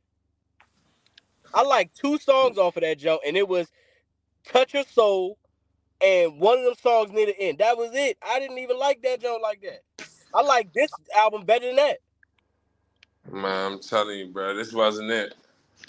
[1.53, 3.67] I like two songs off of that joint, and it was
[4.45, 5.37] "Touch Your Soul"
[6.01, 7.59] and one of them songs near the end.
[7.59, 8.17] That was it.
[8.21, 9.81] I didn't even like that joint like that.
[10.33, 11.97] I like this album better than that.
[13.31, 15.35] Man, I'm telling you, bro, this wasn't it.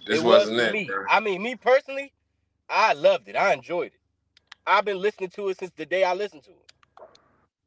[0.07, 1.07] This it was wasn't for it.
[1.11, 2.13] I mean, me personally,
[2.69, 3.37] I loved it.
[3.37, 4.01] I enjoyed it.
[4.67, 6.72] I've been listening to it since the day I listened to it.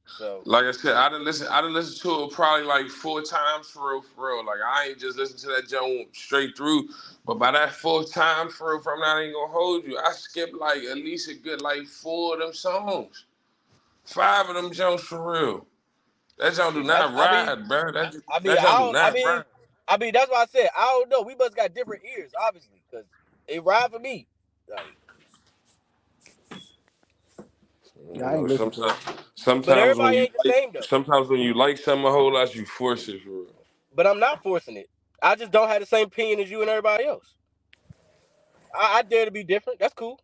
[0.06, 1.48] So Like I said, I didn't listen.
[1.48, 4.46] I didn't listen to it probably like four times for real, for real.
[4.46, 6.90] Like I ain't just listen to that joint straight through.
[7.26, 9.98] But by that fourth time, for real, for I'm not even gonna hold you.
[9.98, 13.26] I skipped like at least a good like four of them songs,
[14.06, 15.68] five of them joints for real.
[16.38, 17.92] That joint do not That's- I ride, bro.
[17.92, 19.44] That, I mean, that I do don't, I mean, ride.
[19.88, 21.22] I mean, that's why I said I don't know.
[21.22, 23.06] We must got different ears, obviously, because
[23.48, 24.28] it ride for me.
[24.70, 24.82] Like,
[28.16, 28.96] Yeah, I You know, listen to sometimes,
[29.36, 30.82] sometimes when everybody you ain't the like, same though.
[30.82, 33.48] sometimes when you like something a whole lot, you force it for real.
[33.96, 34.90] But I'm not forcing it.
[35.22, 37.36] I just don't have the same opinion as you and everybody else.
[38.76, 39.80] I, I dare to be different.
[39.80, 40.20] That's cool.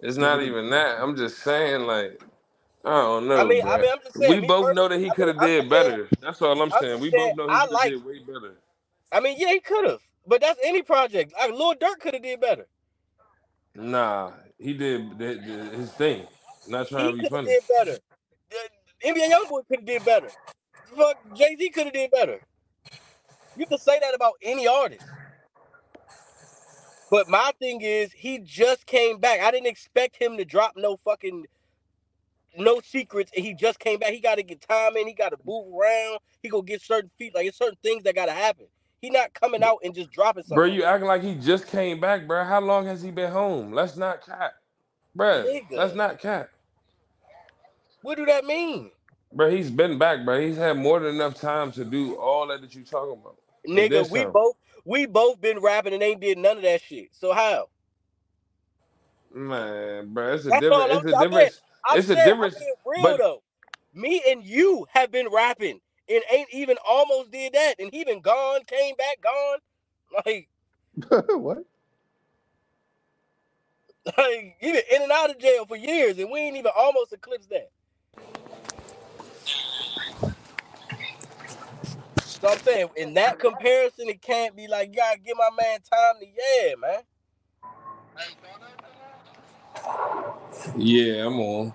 [0.00, 0.48] It's not Mm-hmm.
[0.48, 1.00] even that.
[1.00, 2.22] I'm just saying, like,
[2.84, 3.72] I don't know, I mean, bro.
[3.72, 4.36] I mean, I'm just saying.
[4.36, 6.08] we me both know that he I could have I'm did just saying- better.
[6.20, 6.92] That's all I'm I'm saying.
[6.92, 8.56] just We saying, both know he I could have like- did way better.
[9.12, 10.00] I mean, yeah, he could have.
[10.26, 11.34] But that's any project.
[11.38, 12.66] Like Lil Durk could have did better.
[13.76, 16.26] Nah, he did the, the, his thing.
[16.66, 17.46] Not trying to He be could have funny.
[17.46, 17.98] did better.
[18.50, 20.32] The NBA YoungBoy could have did better.
[20.96, 22.40] Fuck, Jay Z could have did better.
[23.56, 25.14] You can say that about any artist.
[27.10, 29.40] But my thing is, he just came back.
[29.40, 31.46] I didn't expect him to drop no fucking
[32.58, 34.10] no secrets, and he just came back.
[34.10, 35.06] He got to get time in.
[35.06, 36.18] He got to move around.
[36.42, 37.34] He gonna get certain feet.
[37.34, 38.66] Like it's certain things that got to happen.
[39.00, 40.56] He not coming out and just dropping something.
[40.56, 42.44] Bro, you acting like he just came back, bro.
[42.44, 43.72] How long has he been home?
[43.72, 44.52] Let's not cap.
[45.14, 45.72] Bro, Nigga.
[45.72, 46.48] let's not cap.
[48.02, 48.90] What do that mean,
[49.34, 50.40] Bro, he's been back, bro.
[50.40, 53.36] He's had more than enough time to do all that that you talking about.
[53.66, 54.10] Nigga?
[54.10, 54.32] We some.
[54.32, 57.08] both we both been rapping and ain't did none of that shit.
[57.12, 57.68] So how?
[59.34, 60.90] Man, bro, it's a That's all different.
[60.90, 61.30] It's a saying.
[61.30, 61.60] difference.
[61.86, 63.42] I'm It's a saying, difference, real but- though.
[63.94, 68.20] Me and you have been rapping and ain't even almost did that, and he been
[68.20, 69.58] gone, came back, gone.
[70.26, 70.48] Like,
[71.38, 71.64] what?
[74.18, 77.12] like he been in and out of jail for years, and we ain't even almost
[77.12, 77.70] eclipsed that.
[82.24, 85.78] So I'm saying, in that comparison, it can't be like, you gotta give my man
[85.80, 87.02] time to yeah, man.
[90.76, 91.74] Yeah, I'm on.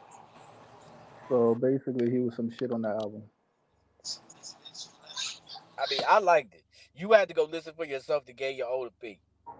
[1.30, 3.24] So basically, he was some shit on that album.
[5.78, 6.64] I mean, I liked it.
[6.96, 9.20] You had to go listen for yourself to get your own opinion.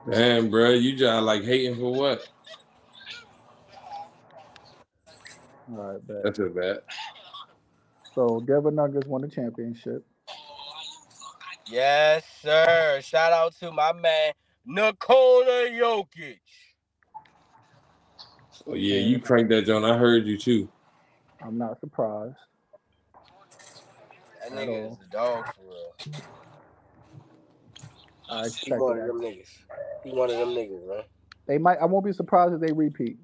[0.10, 2.28] Damn, bro, you just like hating for what?
[5.70, 6.24] All right, bet.
[6.24, 6.80] That's a bad.
[8.16, 10.06] So Denver Nuggets won the championship.
[11.70, 13.00] Yes, sir.
[13.04, 14.34] Shout out to my man
[14.66, 16.40] Nikola Jokic.
[18.66, 19.86] Oh yeah, you cranked that John.
[19.86, 20.70] I heard you too.
[21.42, 22.36] I'm not surprised.
[24.42, 25.00] That nigga is all.
[25.00, 25.94] the dog for real.
[28.30, 29.50] I He expected one of them niggas.
[30.04, 31.04] He one of them niggas, man.
[31.48, 31.78] They might.
[31.80, 33.18] I won't be surprised if they repeat.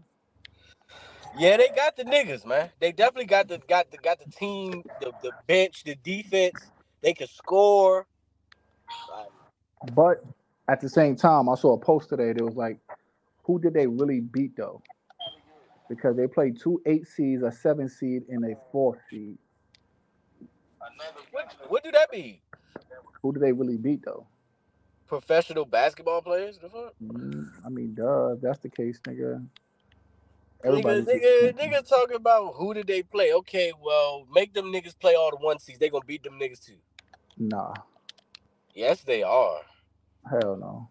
[1.38, 2.70] Yeah, they got the niggas, man.
[2.80, 6.72] They definitely got the got the got the team, the, the bench, the defense.
[7.02, 8.08] They can score.
[9.12, 9.30] Like,
[9.96, 10.24] But
[10.70, 12.78] at the same time, I saw a post today that was like,
[13.44, 14.82] who did they really beat though?
[15.89, 19.38] Because they played two eight seeds, a seven seed, and a four seed.
[21.32, 22.39] what what do that mean?
[23.22, 24.28] Who did they really beat though?
[25.08, 26.58] Professional basketball players?
[26.58, 26.94] The fuck?
[27.04, 28.34] Mm, I mean, duh.
[28.34, 29.46] If that's the case, nigga.
[30.63, 31.02] Nigga, Everybody.
[31.02, 33.34] nigga, nigga talking about who did they play?
[33.34, 35.78] Okay, well, make them niggas play all the one seeds.
[35.80, 36.78] They gonna beat them niggas too.
[37.38, 37.74] Nah,
[38.74, 39.60] Yes, they are.
[40.30, 40.88] hell no.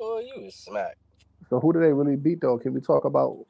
[0.00, 0.96] Oh, you is smack.
[1.48, 2.58] So who did they really beat though?
[2.58, 3.46] Can we talk about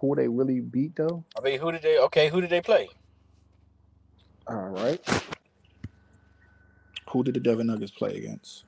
[0.00, 1.24] who they really beat though?
[1.38, 1.98] I mean, who did they?
[2.00, 2.88] Okay, who did they play?
[4.48, 5.00] All right.
[7.10, 8.64] Who did the Denver Nuggets play against?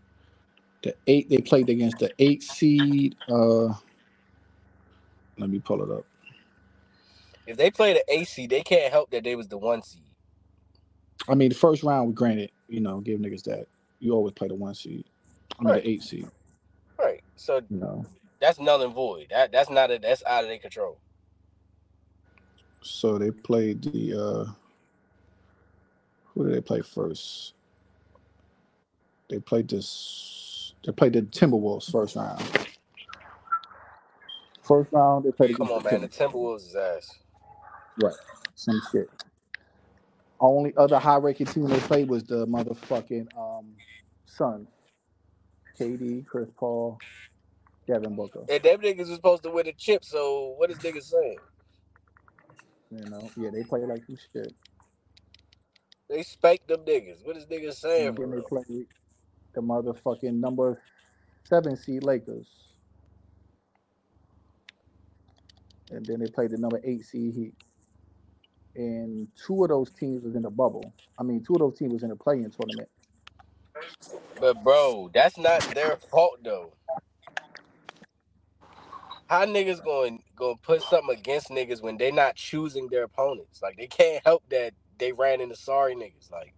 [0.89, 1.31] The eight.
[1.31, 3.17] They played against the eight seed.
[3.29, 3.69] Uh,
[5.39, 6.07] let me pull it up.
[7.47, 10.03] If they played the AC, they can't help that they was the one seed.
[11.29, 13.67] I mean, the first round, we granted, you know, give niggas that.
[14.01, 15.07] You always play the one seed.
[15.61, 15.83] I mean, Right.
[15.83, 16.31] the eight seed.
[16.99, 17.23] Right.
[17.37, 18.07] So You know,
[18.41, 19.29] that's null and void.
[19.31, 21.01] That that's not a, that's out of their control.
[22.83, 24.15] so they played the.
[24.15, 24.53] uh
[26.35, 27.55] Who did they play first?
[29.31, 30.48] They played this.
[30.85, 32.43] They played the Timberwolves first round.
[34.63, 36.01] First round, they played Come on, the man.
[36.03, 36.67] The Timberwolves.
[36.69, 37.19] Is ass.
[38.03, 38.15] Right.
[38.55, 39.09] Some shit.
[40.41, 43.73] Only other high ranking team they played was the motherfucking um
[44.27, 44.69] Suns.
[45.79, 46.99] KD, Chris Paul,
[47.87, 48.45] Devin Booker.
[48.49, 50.05] And them niggas was supposed to win the chip.
[50.05, 51.39] So what is niggas saying?
[52.91, 54.53] You know, yeah, they play like some shit.
[56.09, 57.25] They spanked them niggas.
[57.25, 58.15] What is niggas saying?
[58.17, 58.87] Then they played
[59.55, 60.81] the motherfucking number
[61.45, 62.47] seven seed Lakers.
[65.91, 67.55] And then they played the number eight seed Heat.
[68.77, 70.93] And two of those teams was in the bubble.
[71.19, 72.89] I mean, two of those teams was in the play-in tournament.
[74.41, 76.73] But bro, that's not their fault though.
[79.29, 83.61] How niggas going gonna put something against niggas when they not choosing their opponents?
[83.63, 86.31] Like they can't help that they ran into sorry niggas.
[86.31, 86.55] Like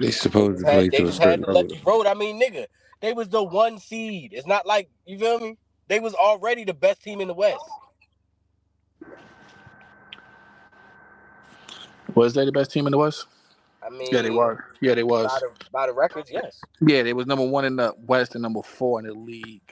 [0.00, 1.62] They supposed to had- play they to a just had certain the level.
[1.70, 2.06] lucky road.
[2.06, 2.66] I mean, nigga,
[3.00, 4.32] they was the one seed.
[4.34, 5.58] It's not like you feel me.
[5.88, 7.60] They was already the best team in the West.
[12.14, 13.26] Was they the best team in the West?
[13.82, 14.64] I mean, Yeah, they were.
[14.80, 15.26] Yeah, they was.
[15.28, 16.60] By the, by the records, yes.
[16.80, 19.62] Yeah, they was number one in the West and number four in the league.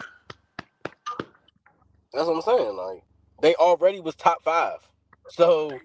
[2.12, 2.76] That's what I'm saying.
[2.76, 3.02] Like
[3.42, 4.78] they already was top five,
[5.30, 5.78] so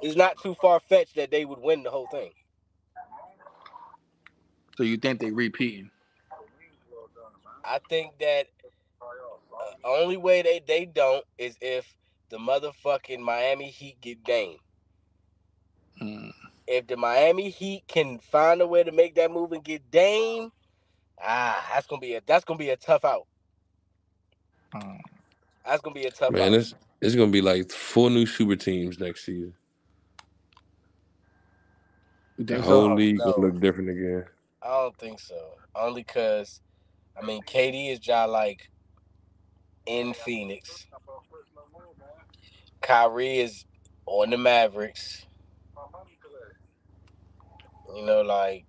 [0.00, 2.30] it's not too far fetched that they would win the whole thing.
[4.76, 5.90] So you think they repeating?
[7.64, 8.46] I think that
[9.84, 11.94] uh, only way they they don't is if
[12.30, 14.58] the motherfucking Miami Heat get Dame.
[15.98, 16.30] Hmm.
[16.66, 20.50] If the Miami Heat can find a way to make that move and get Dame,
[21.22, 23.26] ah, that's gonna be a that's gonna be a tough out.
[24.74, 24.96] Hmm.
[25.64, 26.54] That's gonna be a tough Man, out.
[26.54, 29.54] it's it's gonna be like four new super teams next season.
[32.38, 32.94] The whole so?
[32.94, 33.24] league No.
[33.24, 34.26] gonna look different again.
[34.64, 35.36] I don't think so.
[35.74, 36.60] Only cause,
[37.20, 38.70] I mean, KD is just like
[39.86, 40.86] in Phoenix.
[42.82, 43.64] Kyrie is
[44.06, 45.26] on the Mavericks.
[47.94, 48.66] You know, like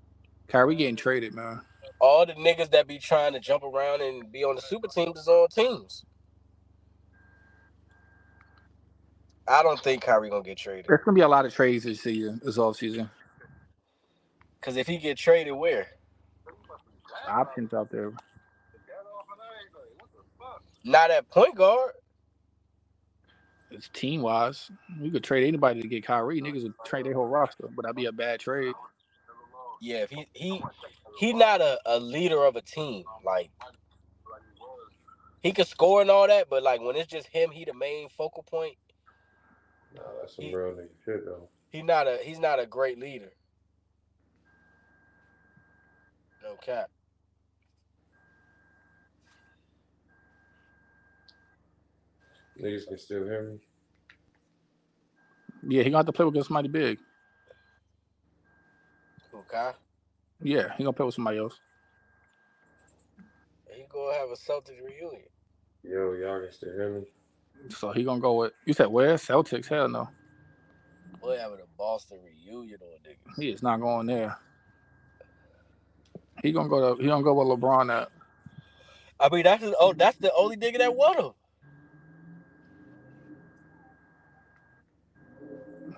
[0.50, 1.62] Kyrie getting traded, man.
[2.00, 5.20] all the niggas that be trying to jump around and be on the super teams
[5.20, 6.06] is on teams.
[9.48, 10.88] I don't think Kyrie gonna get traded.
[10.88, 13.10] There's gonna be a lot of trades this season, this off season.
[14.64, 15.88] Cause if he get traded, where?
[17.28, 18.14] Options out there.
[20.84, 21.94] Not at point guard.
[23.72, 24.72] It's team wise.
[25.02, 26.42] You could trade anybody to get Kyrie.
[26.42, 28.76] Niggas would trade their whole roster, but that'd be a bad trade.
[29.82, 30.64] Yeah, if he he
[31.20, 33.06] he not a, a leader of a team.
[33.24, 33.52] Like
[35.42, 38.10] he could score and all that, but like when it's just him, he the main
[38.10, 38.78] focal point.
[39.96, 41.50] Nah, that's some real nigga shit though.
[41.72, 43.34] He not a he's not a great leader.
[46.54, 46.88] No cap.
[52.62, 53.60] Niggas can still hear me.
[55.64, 57.00] Yeah, he gonna have to play with somebody big.
[59.34, 59.72] Okay.
[60.42, 61.60] Yeah, he gonna play with somebody else.
[63.68, 65.24] He gonna have a Celtics reunion.
[65.84, 67.06] Yo, y'all can still hear me.
[67.70, 69.16] So he gonna go with you said where?
[69.16, 69.70] Celtics?
[69.70, 70.10] Hell no.
[71.20, 73.42] Boy, having a Boston reunion on niggas.
[73.42, 74.38] He is not going there.
[76.42, 78.10] He gonna go to he gonna go with LeBron at
[79.20, 81.32] I mean that's the, oh that's the only nigga that won him.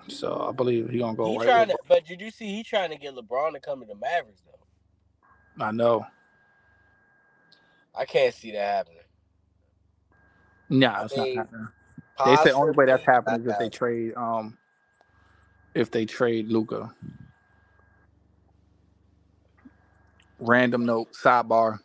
[0.08, 2.62] so I believe he gonna go He right trying to, but did you see he
[2.62, 5.64] trying to get LeBron to come to the Mavericks though?
[5.64, 6.06] I know.
[7.94, 8.98] I can't see that happening.
[10.68, 11.68] Nah, it's mean, not happening.
[12.24, 14.58] They say only way that's happening is if they trade um
[15.74, 16.92] if they trade Luka.
[20.38, 21.80] Random note, sidebar.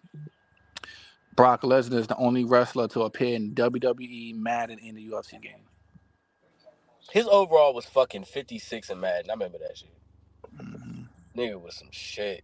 [1.36, 5.66] Brock Lesnar is the only wrestler to appear in WWE Madden in the UFC game.
[7.12, 9.30] His overall was fucking 56 in Madden.
[9.30, 9.94] I remember that shit.
[10.56, 11.08] Mhm.
[11.36, 12.44] Nigga was some shit.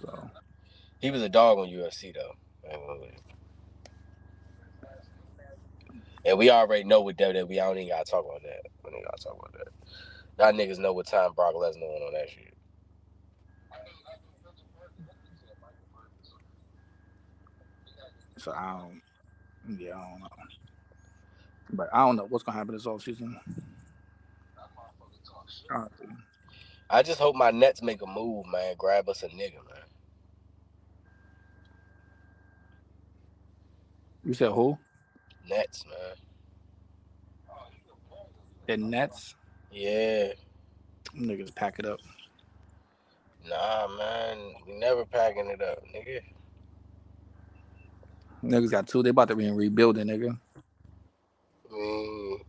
[0.00, 0.30] So
[1.00, 2.36] He was a dog on UFC though.
[2.68, 3.16] I ain't gonna lie.
[6.24, 7.60] And we already know with WWE.
[7.60, 8.70] I don't even gotta talk about that.
[8.84, 9.68] We don't gotta talk about that.
[10.38, 12.54] Y'all niggas know what time Brock Lesnar went on that shit.
[18.38, 19.02] so I don't
[19.68, 20.28] Yeah, I don't know.
[21.72, 23.34] But I don't know what's gonna happen this offseason.
[25.70, 26.08] Honestly.
[26.90, 28.74] I just hope my Nets make a move, man.
[28.78, 29.84] Grab us a nigga, man.
[34.24, 34.78] You said who?
[35.48, 36.16] Nets, man.
[38.68, 39.34] The Nets.
[39.72, 40.28] Yeah.
[41.14, 42.00] Them Niggas pack it up.
[43.48, 44.38] Nah, man.
[44.66, 46.20] We never packing it up, nigga.
[48.44, 49.02] Niggas got two.
[49.02, 50.38] They about to be in rebuilding, nigga.
[51.70, 52.40] I mean,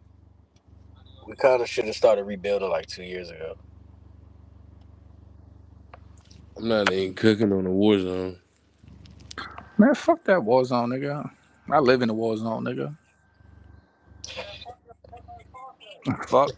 [1.28, 3.58] we kind of should have started rebuilding like two years ago.
[6.58, 8.38] I'm not even cooking on the war zone.
[9.78, 11.30] Man, fuck that war zone, nigga.
[11.72, 12.96] I live in the war zone, nigga.
[16.28, 16.54] fuck.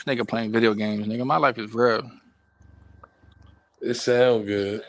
[0.00, 1.26] This nigga playing video games, nigga.
[1.26, 2.10] My life is real.
[3.82, 4.82] It sound good.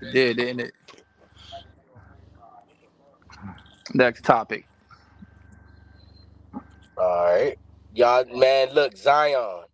[0.00, 0.72] It did, didn't it?
[3.92, 4.68] Next topic.
[6.96, 7.56] All right.
[7.92, 9.64] Y'all, man, look, Zion.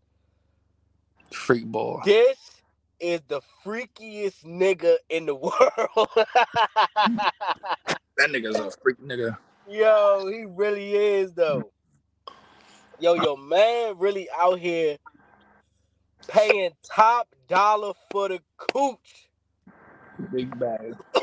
[1.34, 2.00] Freak ball.
[2.06, 2.62] This
[2.98, 6.08] is the freakiest nigga in the world.
[8.16, 9.36] That nigga's a freak nigga.
[9.68, 11.71] Yo, he really is though.
[13.02, 14.96] Yo, your man really out here
[16.28, 19.28] paying top dollar for the cooch.
[20.32, 20.94] Big bag.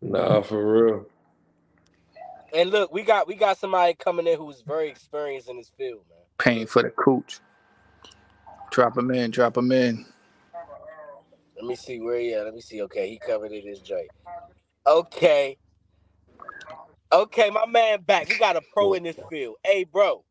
[0.00, 1.06] Nah, for real.
[2.54, 6.02] And look, we got we got somebody coming in who's very experienced in this field,
[6.08, 6.18] man.
[6.38, 7.40] Paying for the cooch.
[8.70, 10.06] Drop him in, drop him in.
[11.56, 12.44] Let me see where he at.
[12.44, 12.80] Let me see.
[12.82, 14.08] Okay, he covered it his joint.
[14.86, 15.58] Okay.
[17.10, 18.28] Okay, my man back.
[18.28, 19.56] We got a pro in this field.
[19.64, 20.24] Hey, bro.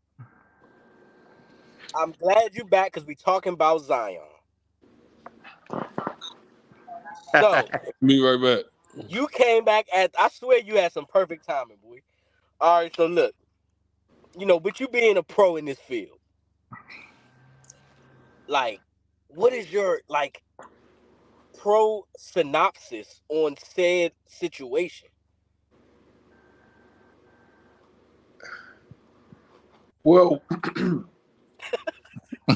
[1.96, 4.22] I'm glad you're back because we talking about Zion.
[7.42, 7.70] So
[8.06, 8.66] Be right back.
[8.94, 12.00] you came back at I swear you had some perfect timing, boy.
[12.62, 13.34] All right, so look,
[14.38, 16.20] you know, but you being a pro in this field,
[18.48, 18.82] like,
[19.30, 20.42] what is your like
[21.58, 25.10] pro synopsis on said situation?
[30.04, 30.44] Well,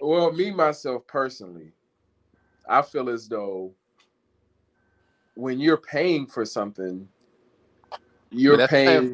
[0.00, 1.72] well, me myself personally,
[2.68, 3.72] I feel as though
[5.34, 7.08] when you're paying for something,
[8.30, 9.12] you're Let's paying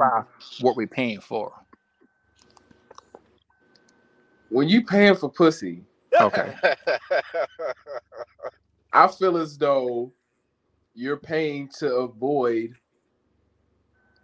[0.60, 1.52] what we're paying for.
[4.50, 5.82] when you paying for pussy.
[6.20, 6.54] Okay.
[8.92, 10.12] I feel as though
[10.94, 12.74] you're paying to avoid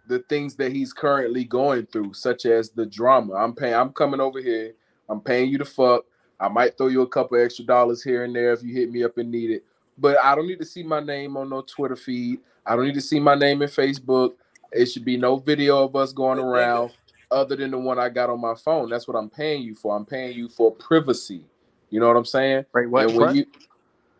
[0.07, 3.33] the things that he's currently going through, such as the drama.
[3.33, 3.73] I'm paying.
[3.73, 4.73] I'm coming over here.
[5.09, 6.05] I'm paying you to fuck.
[6.39, 9.03] I might throw you a couple extra dollars here and there if you hit me
[9.03, 9.63] up and need it.
[9.97, 12.39] But I don't need to see my name on no Twitter feed.
[12.65, 14.33] I don't need to see my name in Facebook.
[14.71, 16.91] It should be no video of us going around
[17.31, 18.89] other than the one I got on my phone.
[18.89, 19.95] That's what I'm paying you for.
[19.95, 21.43] I'm paying you for privacy.
[21.89, 22.65] You know what I'm saying?
[22.73, 23.05] Wait, what?
[23.05, 23.35] and when what?
[23.35, 23.45] you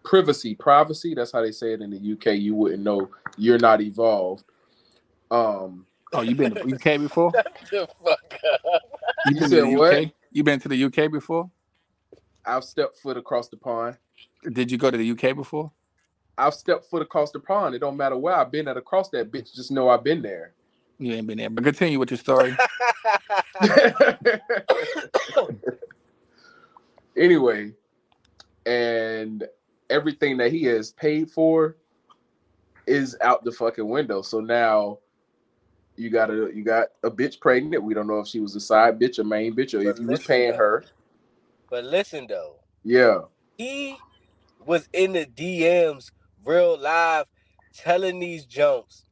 [0.03, 2.37] privacy, privacy, that's how they say it in the UK.
[2.37, 4.45] You wouldn't know you're not evolved.
[5.31, 7.31] Um Oh, you been to UK before?
[7.71, 8.81] the fuck up.
[9.25, 9.93] You You been to the what?
[9.93, 10.11] UK?
[10.31, 11.49] You been to the UK before?
[12.45, 13.97] I've stepped foot across the pond.
[14.53, 15.71] Did you go to the UK before?
[16.37, 17.75] I've stepped foot across the pond.
[17.75, 19.53] It don't matter where I've been at across that bitch.
[19.53, 20.53] Just know I've been there.
[20.99, 21.49] You ain't been there.
[21.49, 22.55] But continue with your story.
[27.17, 27.73] anyway,
[28.65, 29.43] and
[29.89, 31.77] everything that he has paid for
[32.87, 34.21] is out the fucking window.
[34.21, 34.99] So now
[35.97, 37.83] you got a you got a bitch pregnant.
[37.83, 39.99] We don't know if she was a side bitch or main bitch or if But
[39.99, 40.55] you was paying though.
[40.55, 40.85] her.
[41.69, 43.21] but listen though, Yeah.
[43.57, 44.03] he
[44.59, 46.11] was in the DMs
[46.45, 47.25] real live
[47.73, 49.05] telling these jumps,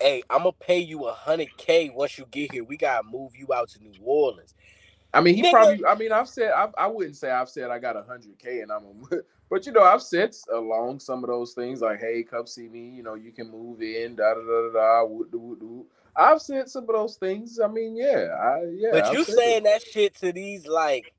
[0.00, 2.64] hey, I'm gonna pay you a hundred K once you get here.
[2.64, 4.54] We gotta move you out to New Orleans.
[5.14, 5.52] I mean, he Nigga.
[5.52, 5.84] probably.
[5.84, 6.52] I mean, I've said.
[6.52, 8.84] I, I wouldn't say I've said I got a hundred k and I'm.
[9.12, 9.16] A,
[9.50, 12.88] but you know, I've said along some of those things like, "Hey, come see me."
[12.88, 14.16] You know, you can move in.
[14.16, 14.72] Da da da da.
[14.72, 15.86] da woo, doo.
[16.16, 17.58] I've said some of those things.
[17.60, 18.90] I mean, yeah, I yeah.
[18.92, 19.64] But I've you saying it.
[19.64, 21.12] that shit to these like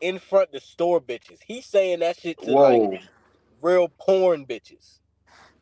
[0.00, 1.38] in front the store bitches.
[1.46, 3.02] He's saying that shit to like
[3.62, 4.98] real porn bitches.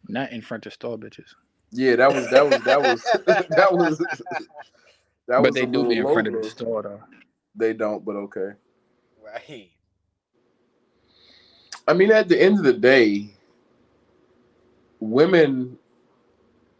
[0.09, 1.29] Not in front of store bitches.
[1.71, 3.99] yeah, that was that was that was that was
[5.29, 5.43] that was.
[5.43, 7.03] but they do be in front of the store though.
[7.55, 8.53] They don't, but okay.
[9.23, 9.71] Right.
[11.87, 13.31] I mean, at the end of the day,
[15.01, 15.79] women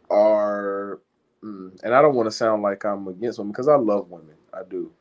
[0.09, 0.99] are,
[1.43, 4.35] mm, and I don't want to sound like I'm against women because I love women,
[4.53, 4.91] I do.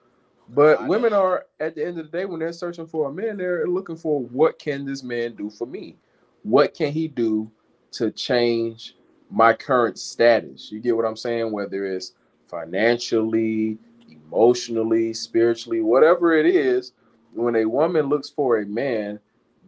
[0.48, 3.36] But women are, at the end of the day, when they're searching for a man,
[3.36, 5.96] they're looking for what can this man do for me?
[6.42, 7.50] What can he do
[7.92, 8.96] to change
[9.32, 10.70] my current status.
[10.70, 11.50] You get what I'm saying?
[11.50, 12.12] Whether it's
[12.48, 13.78] financially,
[14.32, 16.92] emotionally, spiritually, whatever it is,
[17.34, 19.18] when a woman looks for a man,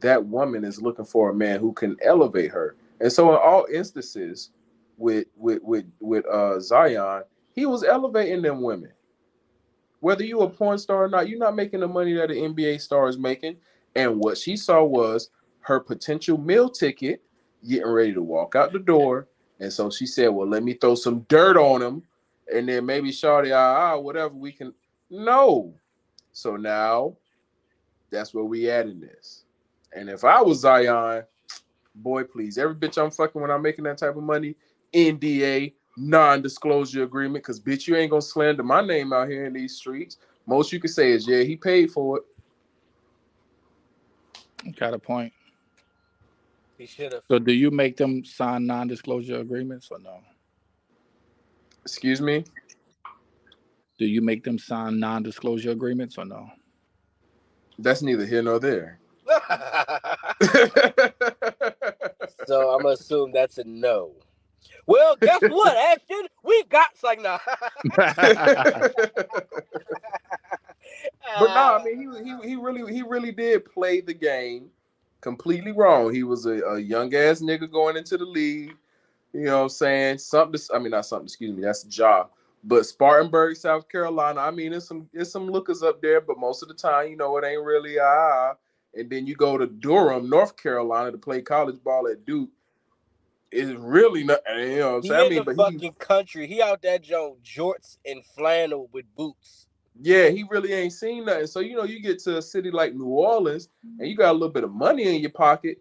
[0.01, 2.77] that woman is looking for a man who can elevate her.
[3.01, 4.51] And so in all instances
[4.97, 8.93] with with with with uh Zion, he was elevating them women.
[10.01, 12.81] Whether you a porn star or not, you're not making the money that an NBA
[12.81, 13.57] star is making.
[13.97, 17.23] And what she saw was her potential meal ticket
[17.67, 19.29] getting ready to walk out the door.
[19.61, 22.03] And so she said, Well, let me throw some dirt on him.
[22.53, 24.75] And then maybe Shawty, ah, ah, whatever we can.
[25.11, 25.75] No.
[26.33, 27.17] So now
[28.11, 29.45] that's where we at in this.
[29.95, 31.25] And if I was Zion,
[31.95, 34.57] boy, please, every bitch I'm fucking when I'm making that type of money,
[34.93, 39.77] NDA, non-disclosure agreement, because bitch, you ain't gonna slander my name out here in these
[39.77, 40.19] streets.
[40.47, 42.25] Most you can say is, yeah, he paid for it.
[44.77, 45.33] Got a point.
[46.79, 47.23] He should have.
[47.29, 50.21] So do you make them sign non-disclosure agreements or no?
[51.85, 52.45] Excuse me.
[53.99, 56.49] Do you make them sign non-disclosure agreements or no?
[57.79, 58.99] That's neither here nor there.
[62.47, 64.13] so I'm gonna assume that's a no.
[64.87, 66.29] Well, guess what, Ashton?
[66.43, 67.39] We got like nah.
[71.39, 74.71] But no, I mean he he he really he really did play the game
[75.21, 76.13] completely wrong.
[76.13, 78.75] He was a, a young ass nigga going into the league.
[79.35, 80.19] You know what I'm saying?
[80.19, 82.31] Something I mean not something, excuse me, that's a job.
[82.63, 86.63] But Spartanburg, South Carolina, I mean, there's some there's some lookers up there, but most
[86.63, 88.55] of the time, you know, it ain't really ah.
[88.95, 92.49] And then you go to Durham, North Carolina, to play college ball at Duke.
[93.51, 95.27] It's really not, you know what I'm he saying?
[95.27, 96.47] I mean, the but fucking he, country.
[96.47, 99.67] He out there, Joe, jorts and flannel with boots.
[100.01, 101.47] yeah, he really ain't seen nothing.
[101.47, 103.69] So you know, you get to a city like New Orleans,
[103.99, 105.79] and you got a little bit of money in your pocket,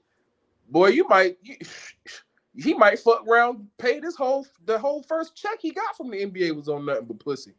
[0.70, 0.88] boy.
[0.90, 1.56] You might, you,
[2.56, 6.24] he might fuck around, pay this whole the whole first check he got from the
[6.26, 7.54] NBA was on nothing but pussy.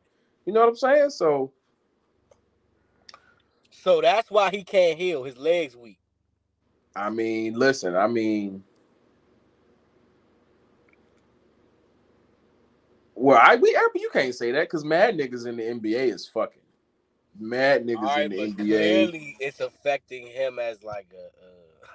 [0.46, 1.10] You know what I'm saying?
[1.10, 1.52] So
[3.70, 5.24] So that's why he can't heal.
[5.24, 5.98] His legs weak.
[6.96, 8.62] I mean, listen, I mean,
[13.16, 16.62] well, I we you can't say that because mad niggas in the NBA is fucking
[17.38, 18.54] mad niggas right, in the NBA.
[18.56, 21.08] clearly it's affecting him as like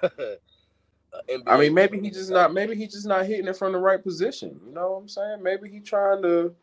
[0.02, 0.36] a, a, a
[1.28, 2.12] NBA I mean, maybe he player.
[2.12, 4.60] just not maybe he just not hitting it from the right position.
[4.66, 5.42] You know what I'm saying?
[5.42, 6.54] Maybe he trying to.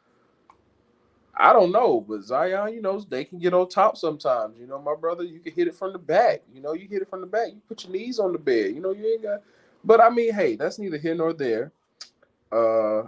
[1.39, 4.57] I don't know, but Zion, you know, they can get on top sometimes.
[4.59, 6.41] You know, my brother, you can hit it from the back.
[6.51, 7.49] You know, you hit it from the back.
[7.49, 8.73] You put your knees on the bed.
[8.73, 9.41] You know, you ain't got.
[9.83, 11.71] But I mean, hey, that's neither here nor there.
[12.51, 13.03] Uh,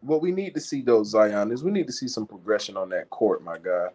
[0.00, 2.88] what we need to see though, Zion, is we need to see some progression on
[2.90, 3.88] that court, my guy,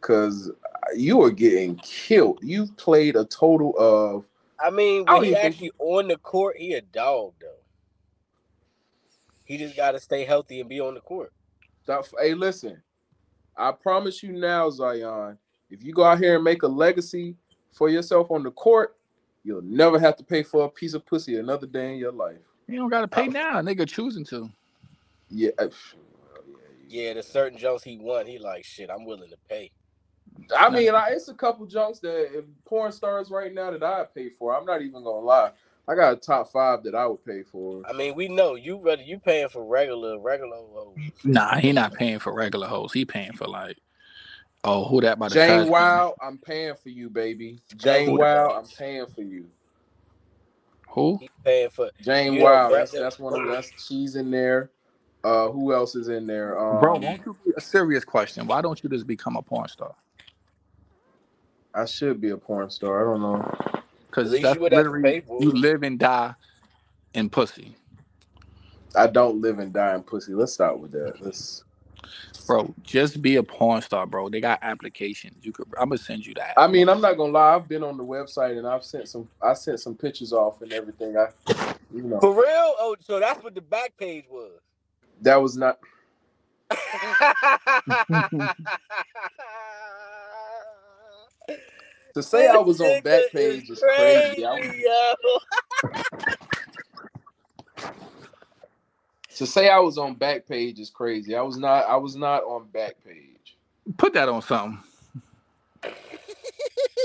[0.00, 0.50] because
[0.96, 2.40] you are getting killed.
[2.42, 4.24] You've played a total of
[4.58, 7.48] I mean, I don't when he actually on the court, he a dog though.
[9.44, 11.32] He just got to stay healthy and be on the court.
[11.82, 12.82] Stop- Hey, listen.
[13.56, 15.38] I promise you now, Zion,
[15.70, 17.36] if you go out here and make a legacy
[17.72, 18.96] for yourself on the court,
[19.44, 22.38] you'll never have to pay for a piece of pussy another day in your life.
[22.66, 23.60] You don't gotta pay now.
[23.60, 24.50] Nigga choosing to.
[25.28, 25.50] Yeah.
[25.58, 26.42] uh, pff, well,
[26.88, 28.90] yeah, Yeah, the certain jokes he won, he like shit.
[28.90, 29.70] I'm willing to pay.
[30.38, 33.82] You- I mean, I, it's a couple junks that if porn stars right now that
[33.82, 34.56] I'd pay for.
[34.56, 35.52] I'm not even gonna lie.
[35.88, 37.82] I got a top five that I would pay for.
[37.88, 40.96] I mean, we know you rather you paying for regular regular hoes.
[41.24, 42.92] Nah, he not paying for regular hoes.
[42.92, 43.78] He paying for like,
[44.64, 45.70] oh, who that by the Jane Cosby?
[45.70, 47.60] Wild, I'm paying for you, baby.
[47.76, 48.52] Jane Who Wild.
[48.58, 49.46] I'm paying for you.
[50.90, 51.18] Who?
[51.20, 54.70] He paying for Jane You know, Wild, that's that's one of that's she's in there.
[55.22, 56.58] Uh, who else is in there?
[56.58, 58.46] Um, Bro, won't you be a serious question?
[58.46, 59.94] Why don't you just become a porn star?
[61.74, 63.02] I should be a porn star.
[63.02, 63.82] I don't know.
[64.06, 66.34] Because that's you would have to literally you live and die
[67.14, 67.76] in pussy,
[68.94, 70.34] I don't live and die in pussy.
[70.34, 71.20] Let's start with that.
[71.20, 71.64] Let's.
[72.46, 72.72] bro.
[72.84, 74.28] Just be a porn star, bro.
[74.28, 75.44] They got applications.
[75.44, 75.66] You could.
[75.78, 76.54] I'm gonna send you that.
[76.56, 77.56] I mean, I'm not gonna lie.
[77.56, 79.28] I've been on the website and I've sent some.
[79.42, 81.16] I sent some pictures off and everything.
[81.16, 81.28] I,
[81.92, 82.44] you know, for real.
[82.78, 84.60] Oh, so that's what the Backpage was.
[85.22, 85.78] that was not.
[92.14, 94.44] To say I was on This back page is crazy.
[94.46, 95.14] I, yo.
[99.36, 101.34] to say I was on Backpage is crazy.
[101.34, 101.86] I was not.
[101.88, 103.56] I was not on back page.
[103.96, 104.78] Put that on something.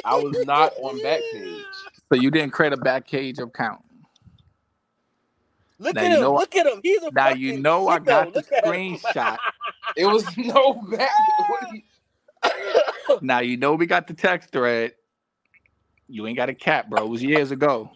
[0.06, 1.64] I was not on back page.
[2.12, 3.82] So you didn't create a Backpage account.
[5.78, 6.22] Look Now at him.
[6.22, 6.80] know look at him.
[6.82, 8.72] He's a Now fucking you know I got the Look at him.
[8.74, 9.38] screenshot.
[9.96, 11.12] It was no back.
[11.50, 11.84] What do you-
[13.22, 14.94] Now you know we got the text thread.
[16.08, 17.06] You ain't got a cap, bro.
[17.06, 17.92] It was years ago.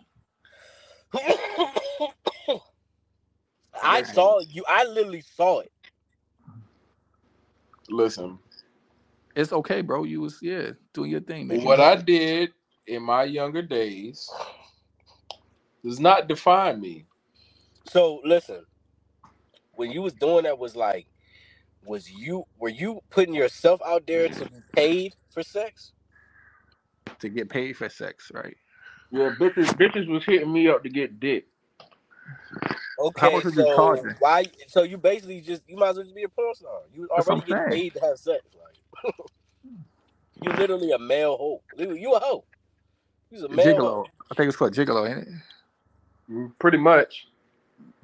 [3.84, 4.04] I Listen.
[4.04, 4.66] saw you.
[4.68, 5.72] I literally saw it.
[7.90, 8.40] Listen,
[9.36, 10.04] It's okay, bro.
[10.06, 11.48] You was yeah doing your thing.
[11.48, 12.54] making what it- I did
[12.88, 14.30] in my younger days
[15.84, 17.06] does not define me.
[17.88, 18.66] So listen,
[19.74, 21.08] when you was doing that, was like,
[21.86, 25.94] was you were you putting yourself out there to be paid for sex?
[27.20, 28.58] to get paid for sex, right?
[29.12, 31.48] Yeah, bitches, bitches was hitting me up to get dick.
[33.00, 34.46] Okay, much so why?
[34.68, 36.82] So you basically just you might as well just be a porn star.
[36.94, 37.70] You That's already I'm get saying.
[37.70, 38.42] paid to have sex.
[39.04, 39.16] Like
[40.42, 41.64] you literally a male hoe.
[41.78, 42.46] You a hoe.
[43.32, 44.06] You's a male Gigolo.
[44.06, 44.12] hoe.
[44.32, 45.28] I think it's called gigolo, ain't it?
[46.32, 47.28] Mm, Pretty much.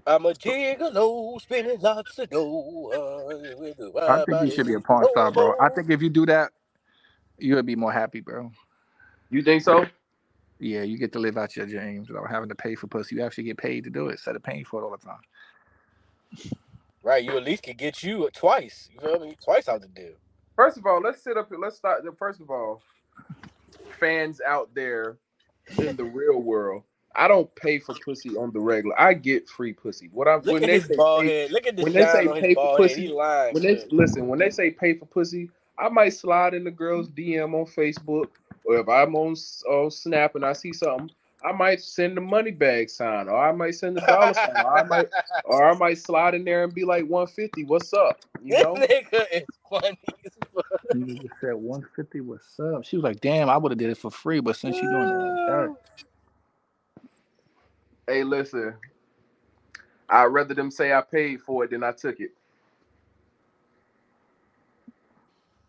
[0.09, 2.91] I'm a gigolo, spinning lots of dough.
[2.91, 5.53] uh, with the I think you should be a porn star, bro.
[5.61, 6.51] I think if you do that,
[7.37, 8.51] you would be more happy, bro.
[9.29, 9.85] You think so?
[10.57, 13.17] Yeah, you get to live out your dreams without having to pay for pussy.
[13.17, 16.49] You actually get paid to do it instead of paying for it all the time.
[17.03, 18.89] Right, you at least could get you twice.
[18.91, 19.37] You feel me?
[19.43, 20.13] Twice out the deal.
[20.55, 21.59] First of all, let's sit up here.
[21.59, 22.03] Let's start.
[22.17, 22.81] First of all,
[23.99, 25.17] fans out there
[25.77, 26.83] in the real world,
[27.19, 28.99] I don't pay for pussy on the regular.
[28.99, 30.09] I get free pussy.
[30.13, 31.51] What I'm Look when at they his say bald pay, head.
[31.51, 32.89] Look at the when they say pay for bald head.
[32.89, 33.53] pussy, He lying.
[33.53, 33.91] when they shit.
[33.93, 37.65] listen, when they say pay for pussy, I might slide in the girl's DM on
[37.65, 38.27] Facebook,
[38.65, 39.35] or if I'm on
[39.69, 41.11] on Snap and I see something,
[41.43, 44.77] I might send the money bag sign, or I might send the dollar sign, or
[44.77, 45.07] I might,
[45.45, 47.65] or I might slide in there and be like 150.
[47.65, 48.19] What's up?
[48.41, 48.73] You this know?
[48.75, 50.33] nigga is funny as.
[50.95, 52.83] You just said 150 what's up.
[52.85, 55.07] She was like, damn, I would have did it for free, but since you're doing
[55.07, 55.75] it like that,
[58.09, 58.73] Hey, listen.
[60.09, 62.31] I'd rather them say I paid for it than I took it.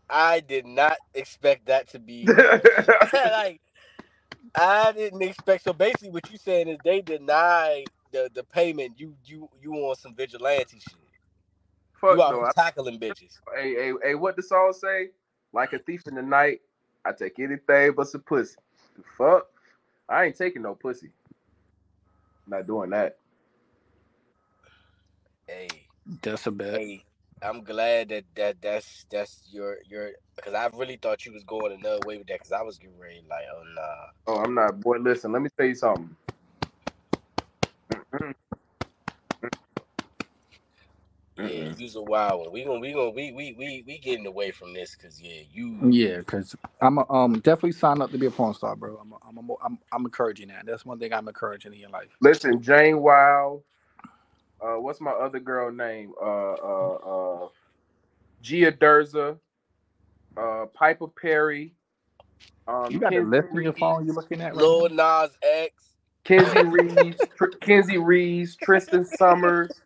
[0.09, 2.25] I did not expect that to be
[3.13, 3.61] like
[4.55, 9.15] I didn't expect so basically what you saying is they denied the, the payment you
[9.27, 10.99] you you on some vigilante shit.
[12.01, 12.51] Fuck you out no.
[12.57, 13.39] tackling bitches.
[13.55, 15.11] Hey, hey, hey, what the song say?
[15.53, 16.63] Like a thief in the night,
[17.05, 18.57] I take anything but some pussy.
[18.97, 19.47] The fuck?
[20.09, 21.11] I ain't taking no pussy.
[22.51, 23.17] Not doing that.
[25.47, 25.69] Hey,
[26.23, 26.81] that's a bet.
[26.81, 27.05] hey,
[27.43, 31.73] I'm glad that, that that's that's your your because I really thought you was going
[31.73, 34.07] another way with that because I was getting ready like oh nah.
[34.27, 34.81] Oh, I'm not.
[34.81, 36.15] Boy, listen, let me tell you something.
[41.41, 41.77] Yeah, Mm-mm.
[41.77, 42.53] you's a wild one.
[42.53, 45.91] We gonna we gonna we we we we getting away from this because yeah, you
[45.91, 48.99] Yeah, because I'm a, um definitely sign up to be a porn star, bro.
[49.03, 50.67] I'm a, I'm, a, mo- I'm I'm encouraging that.
[50.67, 52.11] That's one thing I'm encouraging in your life.
[52.21, 53.63] Listen, Jane Wild.
[54.63, 56.13] Uh, what's my other girl name?
[56.21, 56.95] Uh, uh,
[57.45, 57.49] uh,
[58.43, 59.39] Gia Derza.
[60.37, 61.75] Uh, Piper Perry.
[62.69, 64.91] Um, You got a Kenzie list on your phone you're looking at right Lil now?
[64.91, 65.97] Nas X.
[66.25, 69.83] Kenzie Reeves, Tr- Kenzie Reeves, Tristan Summers.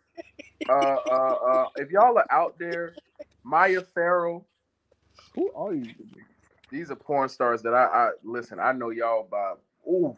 [0.69, 2.97] Uh, uh, uh, if y'all are out there,
[3.43, 4.47] Maya Farrell.
[5.35, 5.91] Who are you?
[6.71, 8.59] These are porn stars that I, I listen.
[8.59, 9.53] I know y'all by.
[9.87, 10.17] Ooh,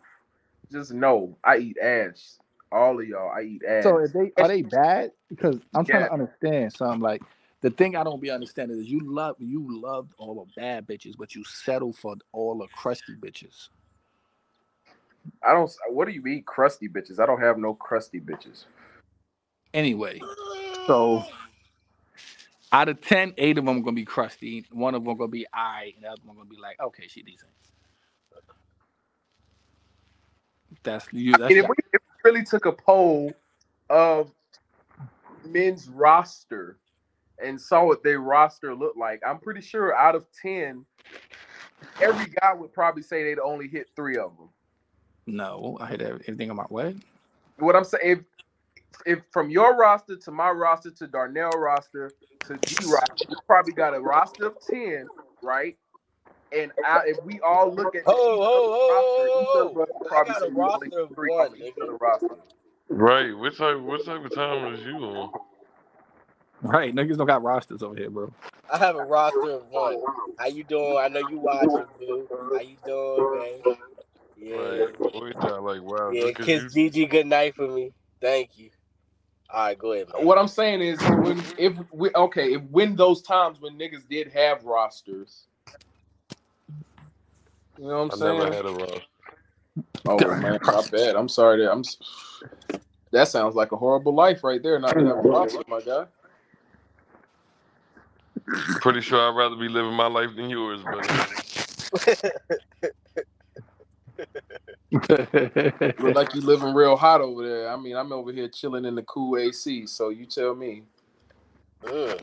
[0.72, 2.39] just know I eat ass.
[2.72, 3.84] All of y'all, I eat ass.
[3.84, 5.12] So if they are they bad?
[5.30, 6.10] Because I'm trying Yeah.
[6.10, 7.24] to understand So I'm Like
[7.62, 11.14] the thing I don't be understanding is you love you loved all the bad bitches,
[11.18, 13.70] but you settle for all the crusty bitches.
[15.43, 15.72] I don't.
[15.89, 17.20] What do you mean crusty bitches?
[17.20, 18.66] I don't have no crusty bitches.
[19.78, 20.19] Anyway,
[20.88, 21.23] so
[22.71, 24.65] out of 10, eight of them are gonna be crusty.
[24.71, 27.21] One of them gonna be I, and the other one gonna be like, okay, she
[27.21, 27.51] decent.
[30.82, 31.36] That's you.
[31.36, 33.32] I That's mean, if we, if we really took a poll
[33.91, 34.32] of
[35.45, 36.80] men's roster
[37.43, 40.88] and saw what their roster looked like, I'm pretty sure out of ten,
[42.01, 44.49] every guy would probably say they'd only hit three of them.
[45.28, 45.78] no.
[45.80, 46.95] I hit everything on my way.
[47.59, 48.19] What I'm saying, if,
[49.05, 52.15] if from your roster to my roster to Darnell roster
[52.47, 55.09] to G roster, you probably got a roster of ten,
[55.41, 55.77] right?
[56.51, 59.88] And I, if we all look at Ho, each ho, roster, each ho, of us
[60.01, 60.09] ho.
[60.09, 61.99] I probably got say a we roster hit of three one, each nigga.
[62.01, 62.38] roster.
[62.89, 63.38] Right.
[63.38, 65.31] What type what type of time is you on?
[66.61, 68.33] Right, niggas don't got rosters over here, bro.
[68.69, 69.97] I have a roster of one.
[70.38, 70.97] How you doing?
[70.99, 72.29] I know you watching, boo.
[72.51, 73.63] How you doing, man?
[74.35, 74.85] Yeah.
[74.85, 74.93] Right.
[75.13, 77.93] Boy, like wow, Yeah, just 'cause kiss you Gigi good night for me.
[78.21, 78.71] Thank you.
[79.50, 80.26] All right, go ahead, man.
[80.26, 84.28] What I'm saying is, when if we okay, if when those times when niggas did
[84.34, 85.45] have rosters,
[87.78, 88.39] you know what I I'm saying?
[88.39, 89.02] never had a roster.
[90.06, 91.16] oh man, my bad.
[91.16, 91.64] I'm sorry.
[91.64, 91.84] That I'm.
[93.12, 94.80] That sounds like a horrible life right there.
[94.80, 96.06] Not to have a roster, my guy.
[98.82, 101.06] Pretty sure I'd rather be living my life than yours, but
[104.91, 107.70] Look like you living real hot over there.
[107.70, 109.88] I mean, I'm over here chilling in the cool AC.
[109.88, 110.84] So you tell me.
[111.84, 112.22] Ugh.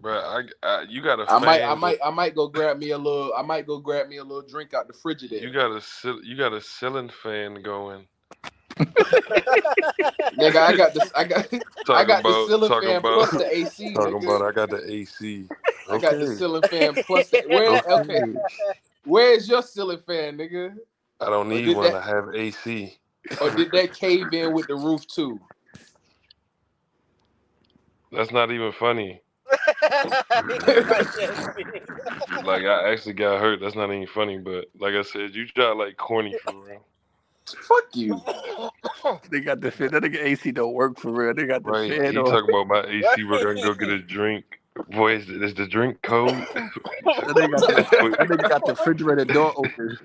[0.00, 2.90] Bro, I, I you got a I might, I might, I might go grab me
[2.90, 3.32] a little.
[3.34, 5.40] I might go grab me a little drink out the Frigidaire.
[5.40, 5.82] You got a
[6.22, 8.06] you got a ceiling fan going.
[8.78, 11.10] Nigga, I got this.
[11.14, 11.46] I got.
[11.88, 13.88] I Talking got the about ceiling fan about plus the AC.
[13.94, 14.24] talking nigga.
[14.24, 15.44] about I got the AC.
[15.90, 16.34] I got the Okay.
[16.34, 17.42] ceiling fan plus the.
[17.48, 17.68] Where?
[17.68, 18.34] Okay.
[19.06, 20.74] Where's your ceiling fan, nigga?
[21.20, 21.84] I don't need one.
[21.92, 22.98] that- I have AC.
[23.40, 25.40] Or did that cave in with the roof too?
[28.12, 29.22] That's not even funny.
[32.44, 33.60] Like I actually got hurt.
[33.60, 34.38] That's not even funny.
[34.38, 36.84] But like I said, you try like corny for real.
[37.46, 38.20] Fuck you.
[39.30, 39.92] They got the fit.
[39.92, 41.32] That nigga AC don't work for real.
[41.34, 41.90] They got the Right?
[41.90, 42.24] fan He on.
[42.24, 43.24] talking about my AC.
[43.24, 44.44] We're gonna go get a drink.
[44.90, 46.34] Boy, is, is the drink cold?
[47.26, 47.74] That nigga got the,
[48.18, 49.98] that nigga got the refrigerator door open.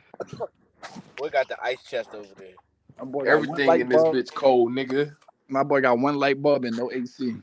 [1.22, 2.56] we got the ice chest over there.
[3.00, 4.16] My boy Everything in this bulb.
[4.16, 5.16] bitch cold, nigga.
[5.48, 7.36] My boy got one light bulb and no AC.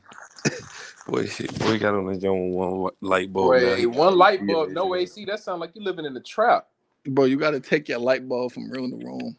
[1.07, 3.53] Boy, shit, boy got on his own one light bulb.
[3.55, 3.75] now.
[3.75, 4.95] Boy, one light bulb, no.
[4.95, 5.25] AC.
[5.25, 6.67] That sound like you living in a trap.
[7.05, 9.35] Bro, you got to take your light bulb from room to room.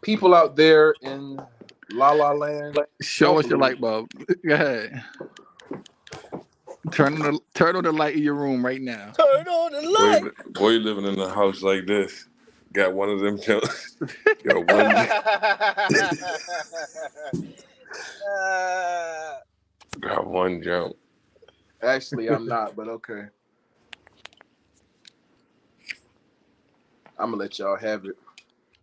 [0.00, 1.38] People out there in
[1.90, 2.78] La La Land.
[3.02, 4.08] Show us your light bulb.
[4.46, 5.04] Go ahead.
[6.90, 9.12] Turn on the turn on the light in your room right now.
[9.12, 10.22] Turn on the light.
[10.22, 12.26] Boy, boy living in a house like this.
[12.72, 13.96] Got one of them jumps.
[14.44, 15.06] Got one.
[18.24, 19.34] Uh,
[20.00, 20.94] got one jump.
[21.82, 23.24] Actually, I'm not, but okay.
[27.18, 28.16] I'm gonna let y'all have it.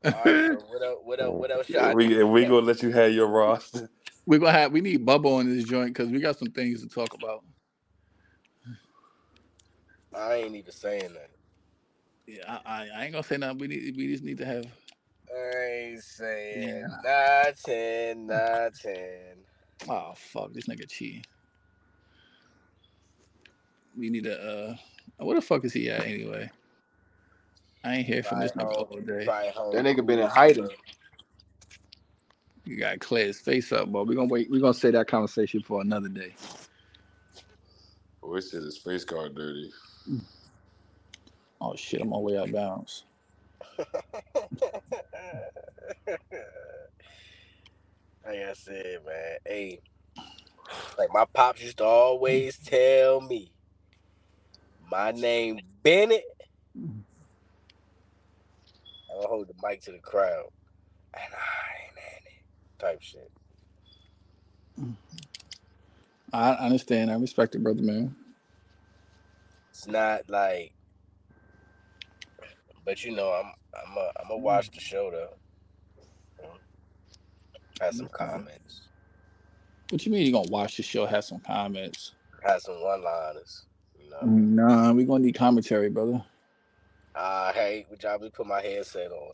[0.06, 1.00] all right, so what else?
[1.04, 1.40] What else?
[1.40, 1.68] What else?
[1.68, 2.28] Should I we do?
[2.28, 3.90] we gonna let you have your roster.
[4.26, 6.90] we gonna have we need Bubba on this joint because we got some things to
[6.90, 7.44] talk about.
[10.16, 11.30] I ain't even saying that.
[12.28, 13.58] Yeah, I, I, I ain't gonna say nothing.
[13.60, 14.66] We need we just need to have
[15.36, 16.88] I ain't saying Yeah.
[17.04, 18.28] nothing.
[18.28, 19.46] Nothing.
[19.90, 21.24] oh fuck this nigga cheating.
[23.98, 24.40] We need to.
[24.40, 24.76] uh
[25.24, 26.50] where the fuck is he at anyway?
[27.84, 29.26] I ain't hear from this nigga all day.
[29.26, 30.70] That nigga been in hiding.
[32.66, 34.04] You gotta clear his face up, bro.
[34.04, 36.36] we're gonna wait, We're gonna say that conversation for another day.
[38.22, 39.72] Boy, said his face card dirty.
[41.62, 43.04] Oh shit, I'm all the way out of bounds.
[48.26, 49.82] like I said, man, hey,
[50.98, 53.54] like my pops used to always tell me,
[54.92, 56.24] my name Bennett.
[59.12, 60.48] I'm gonna hold the mic to the crowd,
[61.16, 62.44] and I ain't Annie,
[62.80, 63.32] type shit.
[66.34, 68.16] I understand, I respect it, brother man.
[69.80, 70.74] It's not like,
[72.84, 76.50] but you know, I'm I'm a, I'm gonna watch the show though.
[77.80, 78.82] Have some comments,
[79.90, 82.12] What you mean you gonna watch the show, have some comments?
[82.46, 83.68] have some one-liners.
[83.98, 86.22] You know, Nah, we gonna need commentary, brother.
[87.16, 89.32] uh, hey, I just put my headset on.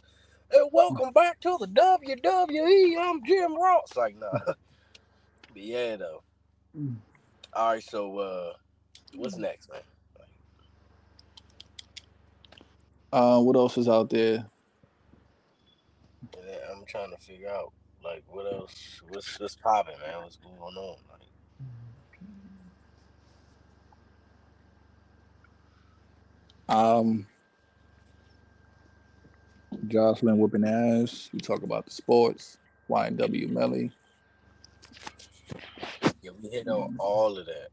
[0.51, 2.97] Hey, welcome back to the WWE.
[2.99, 3.95] I'm Jim Ross.
[3.97, 4.29] Like, nah.
[4.45, 4.55] but
[5.55, 6.21] yeah, though.
[7.53, 8.53] All right, so uh,
[9.15, 9.81] what's next, man?
[13.16, 14.45] Uh what else is out there?
[16.34, 17.72] Then I'm trying to figure out
[18.03, 20.22] like what else, what's what's popping, man?
[20.22, 20.97] What's going on?
[26.68, 27.26] Like, Um
[29.88, 31.30] Jocelyn whooping ass.
[31.32, 32.57] We talk about the sports.
[32.89, 33.93] YNW Melly.
[36.22, 37.70] yeah, we hit on all of that.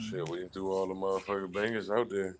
[0.00, 2.36] Shit, we threw all the motherfucking bangers out there.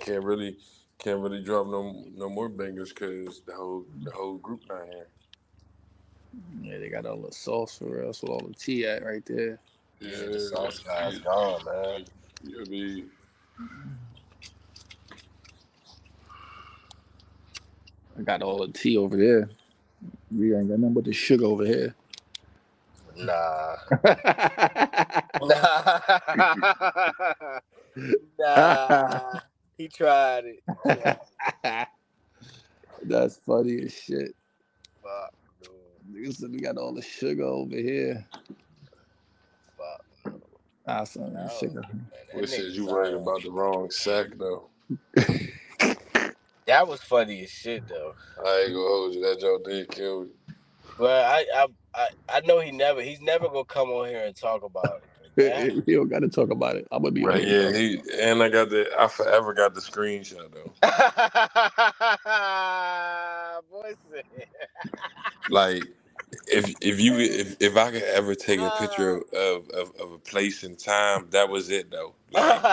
[0.00, 0.56] Can't really,
[0.98, 5.08] can't really drop no no more bangers because the whole the whole group not here.
[6.62, 9.58] Yeah, they got all the sauce for us with all the tea at right there.
[10.00, 12.04] Yeah, the sauce guy's gone, man.
[12.42, 13.06] You'll be
[18.18, 19.50] I got all the tea over there.
[20.30, 21.94] We ain't got nothing but the sugar over here.
[23.16, 23.76] Nah.
[25.42, 26.00] Nah.
[28.38, 29.40] nah.
[29.78, 30.62] He tried it.
[33.04, 34.34] That's funny as shit.
[35.02, 35.70] Fuck, dude.
[36.12, 38.26] Niggas said we got all the sugar over here.
[39.76, 41.06] Fuck.
[41.08, 41.80] Son, No, sugar.
[41.92, 44.68] man, Which nigga says you sound- worried about the wrong sack though.
[46.66, 48.14] That was funny as shit though.
[48.44, 49.20] I ain't gonna hold you.
[49.20, 50.30] That joke did kill me.
[50.98, 54.34] But I, I, I, I know he never, he's never gonna come on here and
[54.36, 55.08] talk about it.
[55.86, 56.86] he don't got to talk about it.
[56.92, 59.80] I'm gonna be Right, like, yeah, he and I got the I forever got the
[59.80, 60.72] screenshot though.
[63.70, 64.24] Boy said.
[65.48, 65.88] Like
[66.46, 69.38] if if you if if I could ever take a picture uh.
[69.38, 72.14] of, of, of a place and time, that was it though.
[72.32, 72.64] Like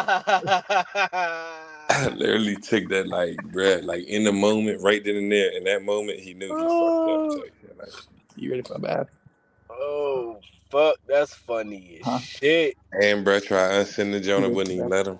[1.89, 5.49] I literally took that like bruh, like in the moment, right then and there.
[5.51, 7.27] In that moment he knew he fucked up.
[7.29, 7.89] type shit, Like,
[8.35, 9.09] you ready for a bath?
[9.71, 10.39] oh
[10.71, 12.21] fuck, that's funny as Huh?
[12.39, 12.77] shit.
[12.93, 15.19] and bruh try unsend the Jonah Yeah, wouldn't even let him.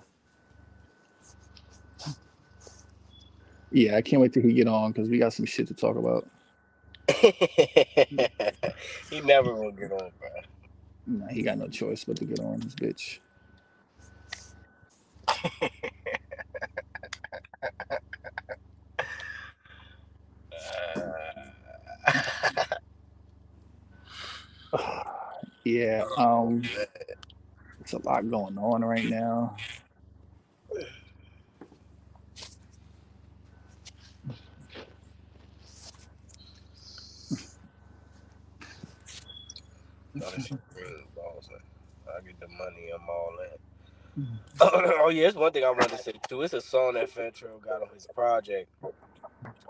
[3.70, 5.96] Yeah, I can't wait till he get on because we got some shit to talk
[5.96, 6.28] about.
[9.10, 10.30] he never gonna get on, bro.
[11.06, 13.20] Nah, he got no choice but to get on this bitch.
[25.64, 26.62] Yeah, um,
[27.80, 29.56] it's a lot going on right now.
[40.14, 41.48] No, that shit green balls.
[42.08, 42.90] I get the money.
[42.94, 43.58] I'm all in.
[45.00, 46.42] Oh yeah, it's one thing I wanted to say too.
[46.42, 48.68] It's a song that Fat Trel got on his project.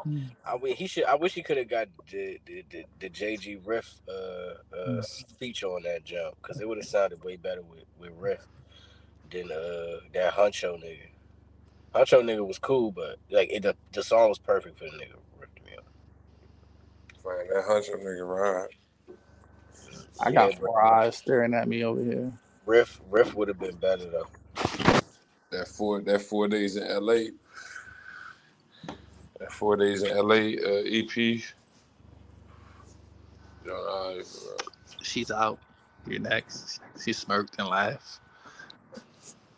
[0.07, 0.31] Mm.
[0.47, 1.05] I wish he should.
[1.05, 5.65] I wish he could have got the the, the, the JG Riff uh, uh, speech
[5.65, 8.47] on that jump because it would have sounded way better with with Riff
[9.31, 11.11] than uh that Huncho nigga.
[11.95, 15.17] Huncho nigga was cool, but like it, the the song was perfect for the nigga
[15.41, 15.73] Riff to me.
[17.25, 18.69] Man, that huncho nigga ride.
[20.21, 22.33] I Yeah, got four eyes staring at me over here.
[22.67, 24.29] Riff Riff would have been better though.
[25.53, 27.31] That four that four days in LA.
[29.51, 31.43] Four days in LA uh, EP.
[33.65, 34.57] Jonah Ive, bro.
[35.03, 35.59] She's out.
[36.07, 36.81] You're next.
[37.03, 38.21] She smirked and laughed.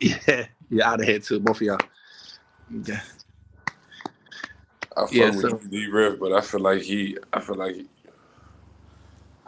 [0.01, 1.79] Yeah, you're out of here too, both of y'all.
[2.85, 3.01] Yeah.
[4.97, 7.75] I fuck Yeah, with so- D Riff, but I feel like he, I feel like,
[7.77, 7.87] he,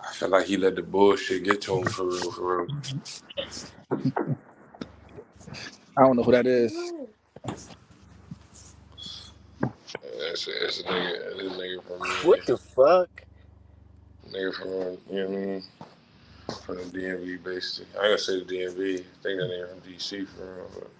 [0.02, 2.76] I feel like he let the bullshit get to him for real, for real.
[5.98, 6.72] I don't know who that is.
[10.18, 13.10] That's a, that's a nigga, that's a nigga from uh, What the fuck?
[14.30, 15.64] nigga from you know what I mean,
[16.66, 17.86] from the DMV basically.
[18.00, 18.94] I ain't gonna say the DMV.
[19.00, 20.70] I think that nigga from DC for real.
[20.76, 20.90] Uh, but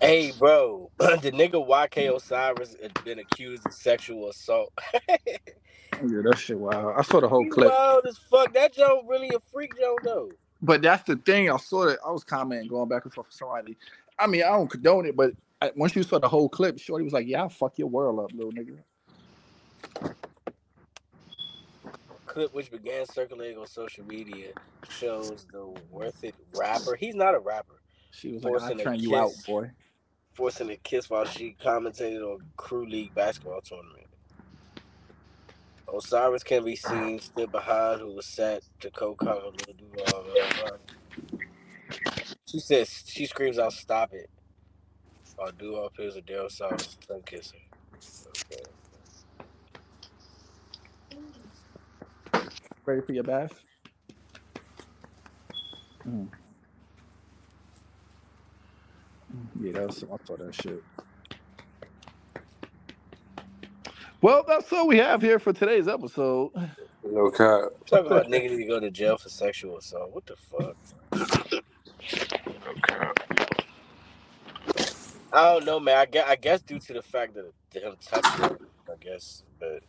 [0.00, 4.72] Hey, bro, the nigga YK Osiris had been accused of sexual assault.
[6.02, 6.94] Yeah, that shit wild.
[6.96, 7.68] I saw the whole He's clip.
[7.68, 8.54] wild as fuck.
[8.54, 10.36] That Joe really a freak Joe though.
[10.62, 11.50] But that's the thing.
[11.50, 11.98] I saw it.
[12.06, 13.76] I was commenting, going back and forth with somebody.
[14.18, 15.32] I mean, I don't condone it, but
[15.64, 18.20] I, once you saw the whole clip, Shorty was like, "Yeah, I'll fuck your world
[18.20, 18.78] up, little nigga."
[22.26, 24.48] Clip which began circulating on social media
[24.90, 26.96] shows the worth it rapper.
[26.96, 27.80] He's not a rapper.
[28.10, 29.70] She was like, "I'll Forcing turn you out, boy."
[30.34, 34.06] Forcing a kiss while she commentated on Crew League basketball tournament.
[35.92, 40.78] Osiris can be seen stood behind who was set to co-comment Lil Duval.
[42.46, 44.28] She says she screams out, "Stop it!"
[45.36, 47.56] While Duval appears a Daryl Osiris tongue kisser.
[48.52, 48.62] Okay.
[52.86, 53.52] Ready for your bath?
[56.06, 56.28] Mm.
[59.60, 60.82] Yeah, that was I saw that shit.
[64.22, 66.52] Well, that's all we have here for today's episode.
[67.04, 67.70] no cap.
[67.86, 70.12] Talking about niggas need to go to jail for sexual assault.
[70.12, 70.76] What the fuck?
[72.66, 73.18] No cap.
[75.34, 75.98] I don't know, man.
[75.98, 77.50] I guess, I guess due to the fact that
[77.82, 78.58] him touching her,
[78.88, 79.42] I guess.
[79.60, 79.82] But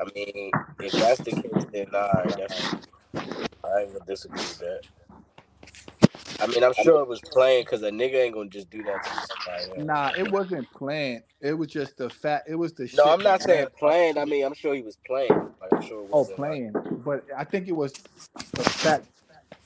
[0.00, 2.74] I mean, if that's the case, then nah, I guess
[3.64, 4.80] I ain't gonna disagree with that.
[6.40, 9.02] I mean, I'm sure it was playing because a nigga ain't gonna just do that
[9.04, 9.74] to somebody.
[9.76, 9.84] else.
[9.86, 11.22] Nah, it wasn't planned.
[11.40, 12.48] It was just the fact.
[12.48, 12.84] It was the.
[12.94, 14.18] No, shit I'm not saying playing.
[14.18, 15.30] I mean, I'm sure he was playing.
[15.60, 16.72] Like, I'm sure it Oh, was uh, playing.
[17.04, 17.92] But I think it was
[18.54, 19.06] the fact.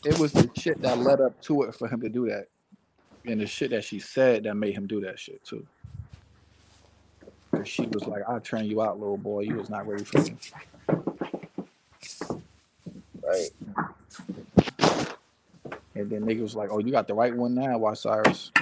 [0.04, 2.46] It was the shit that led up to it for him to do that,
[3.26, 5.66] and the shit that she said that made him do that shit too.
[7.64, 9.40] She was like, "I'll turn you out, little boy.
[9.40, 10.36] You was not ready for me."
[13.22, 13.50] right.
[15.94, 18.52] And then nigga was like, "Oh, you got the right one now, why Cyrus?"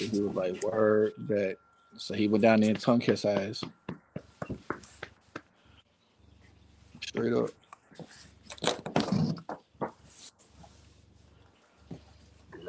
[0.00, 1.56] And he was like, "Word that."
[1.96, 3.62] So he went down there and tongue kiss ass.
[7.02, 7.50] Straight up.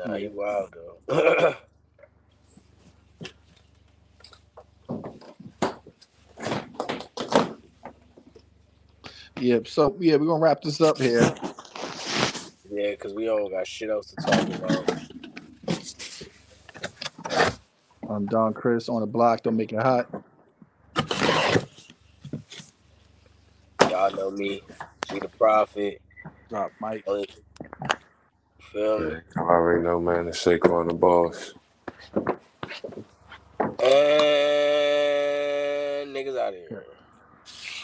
[0.06, 0.74] Nah, you wild
[1.08, 1.56] though.
[9.40, 9.68] Yep.
[9.68, 11.22] So yeah, we're gonna wrap this up here.
[12.70, 14.90] Yeah, because we don't got shit else to talk about.
[18.10, 19.44] I'm Don Chris on the block.
[19.44, 20.08] Don't make it hot.
[23.90, 24.62] Y'all know me.
[25.12, 26.02] Be the prophet.
[26.50, 27.04] Drop Mike.
[28.72, 29.16] Feel me?
[29.38, 30.26] I already know, man.
[30.26, 31.54] The Saquon the boss.
[33.68, 33.80] And
[36.16, 36.86] niggas out of here.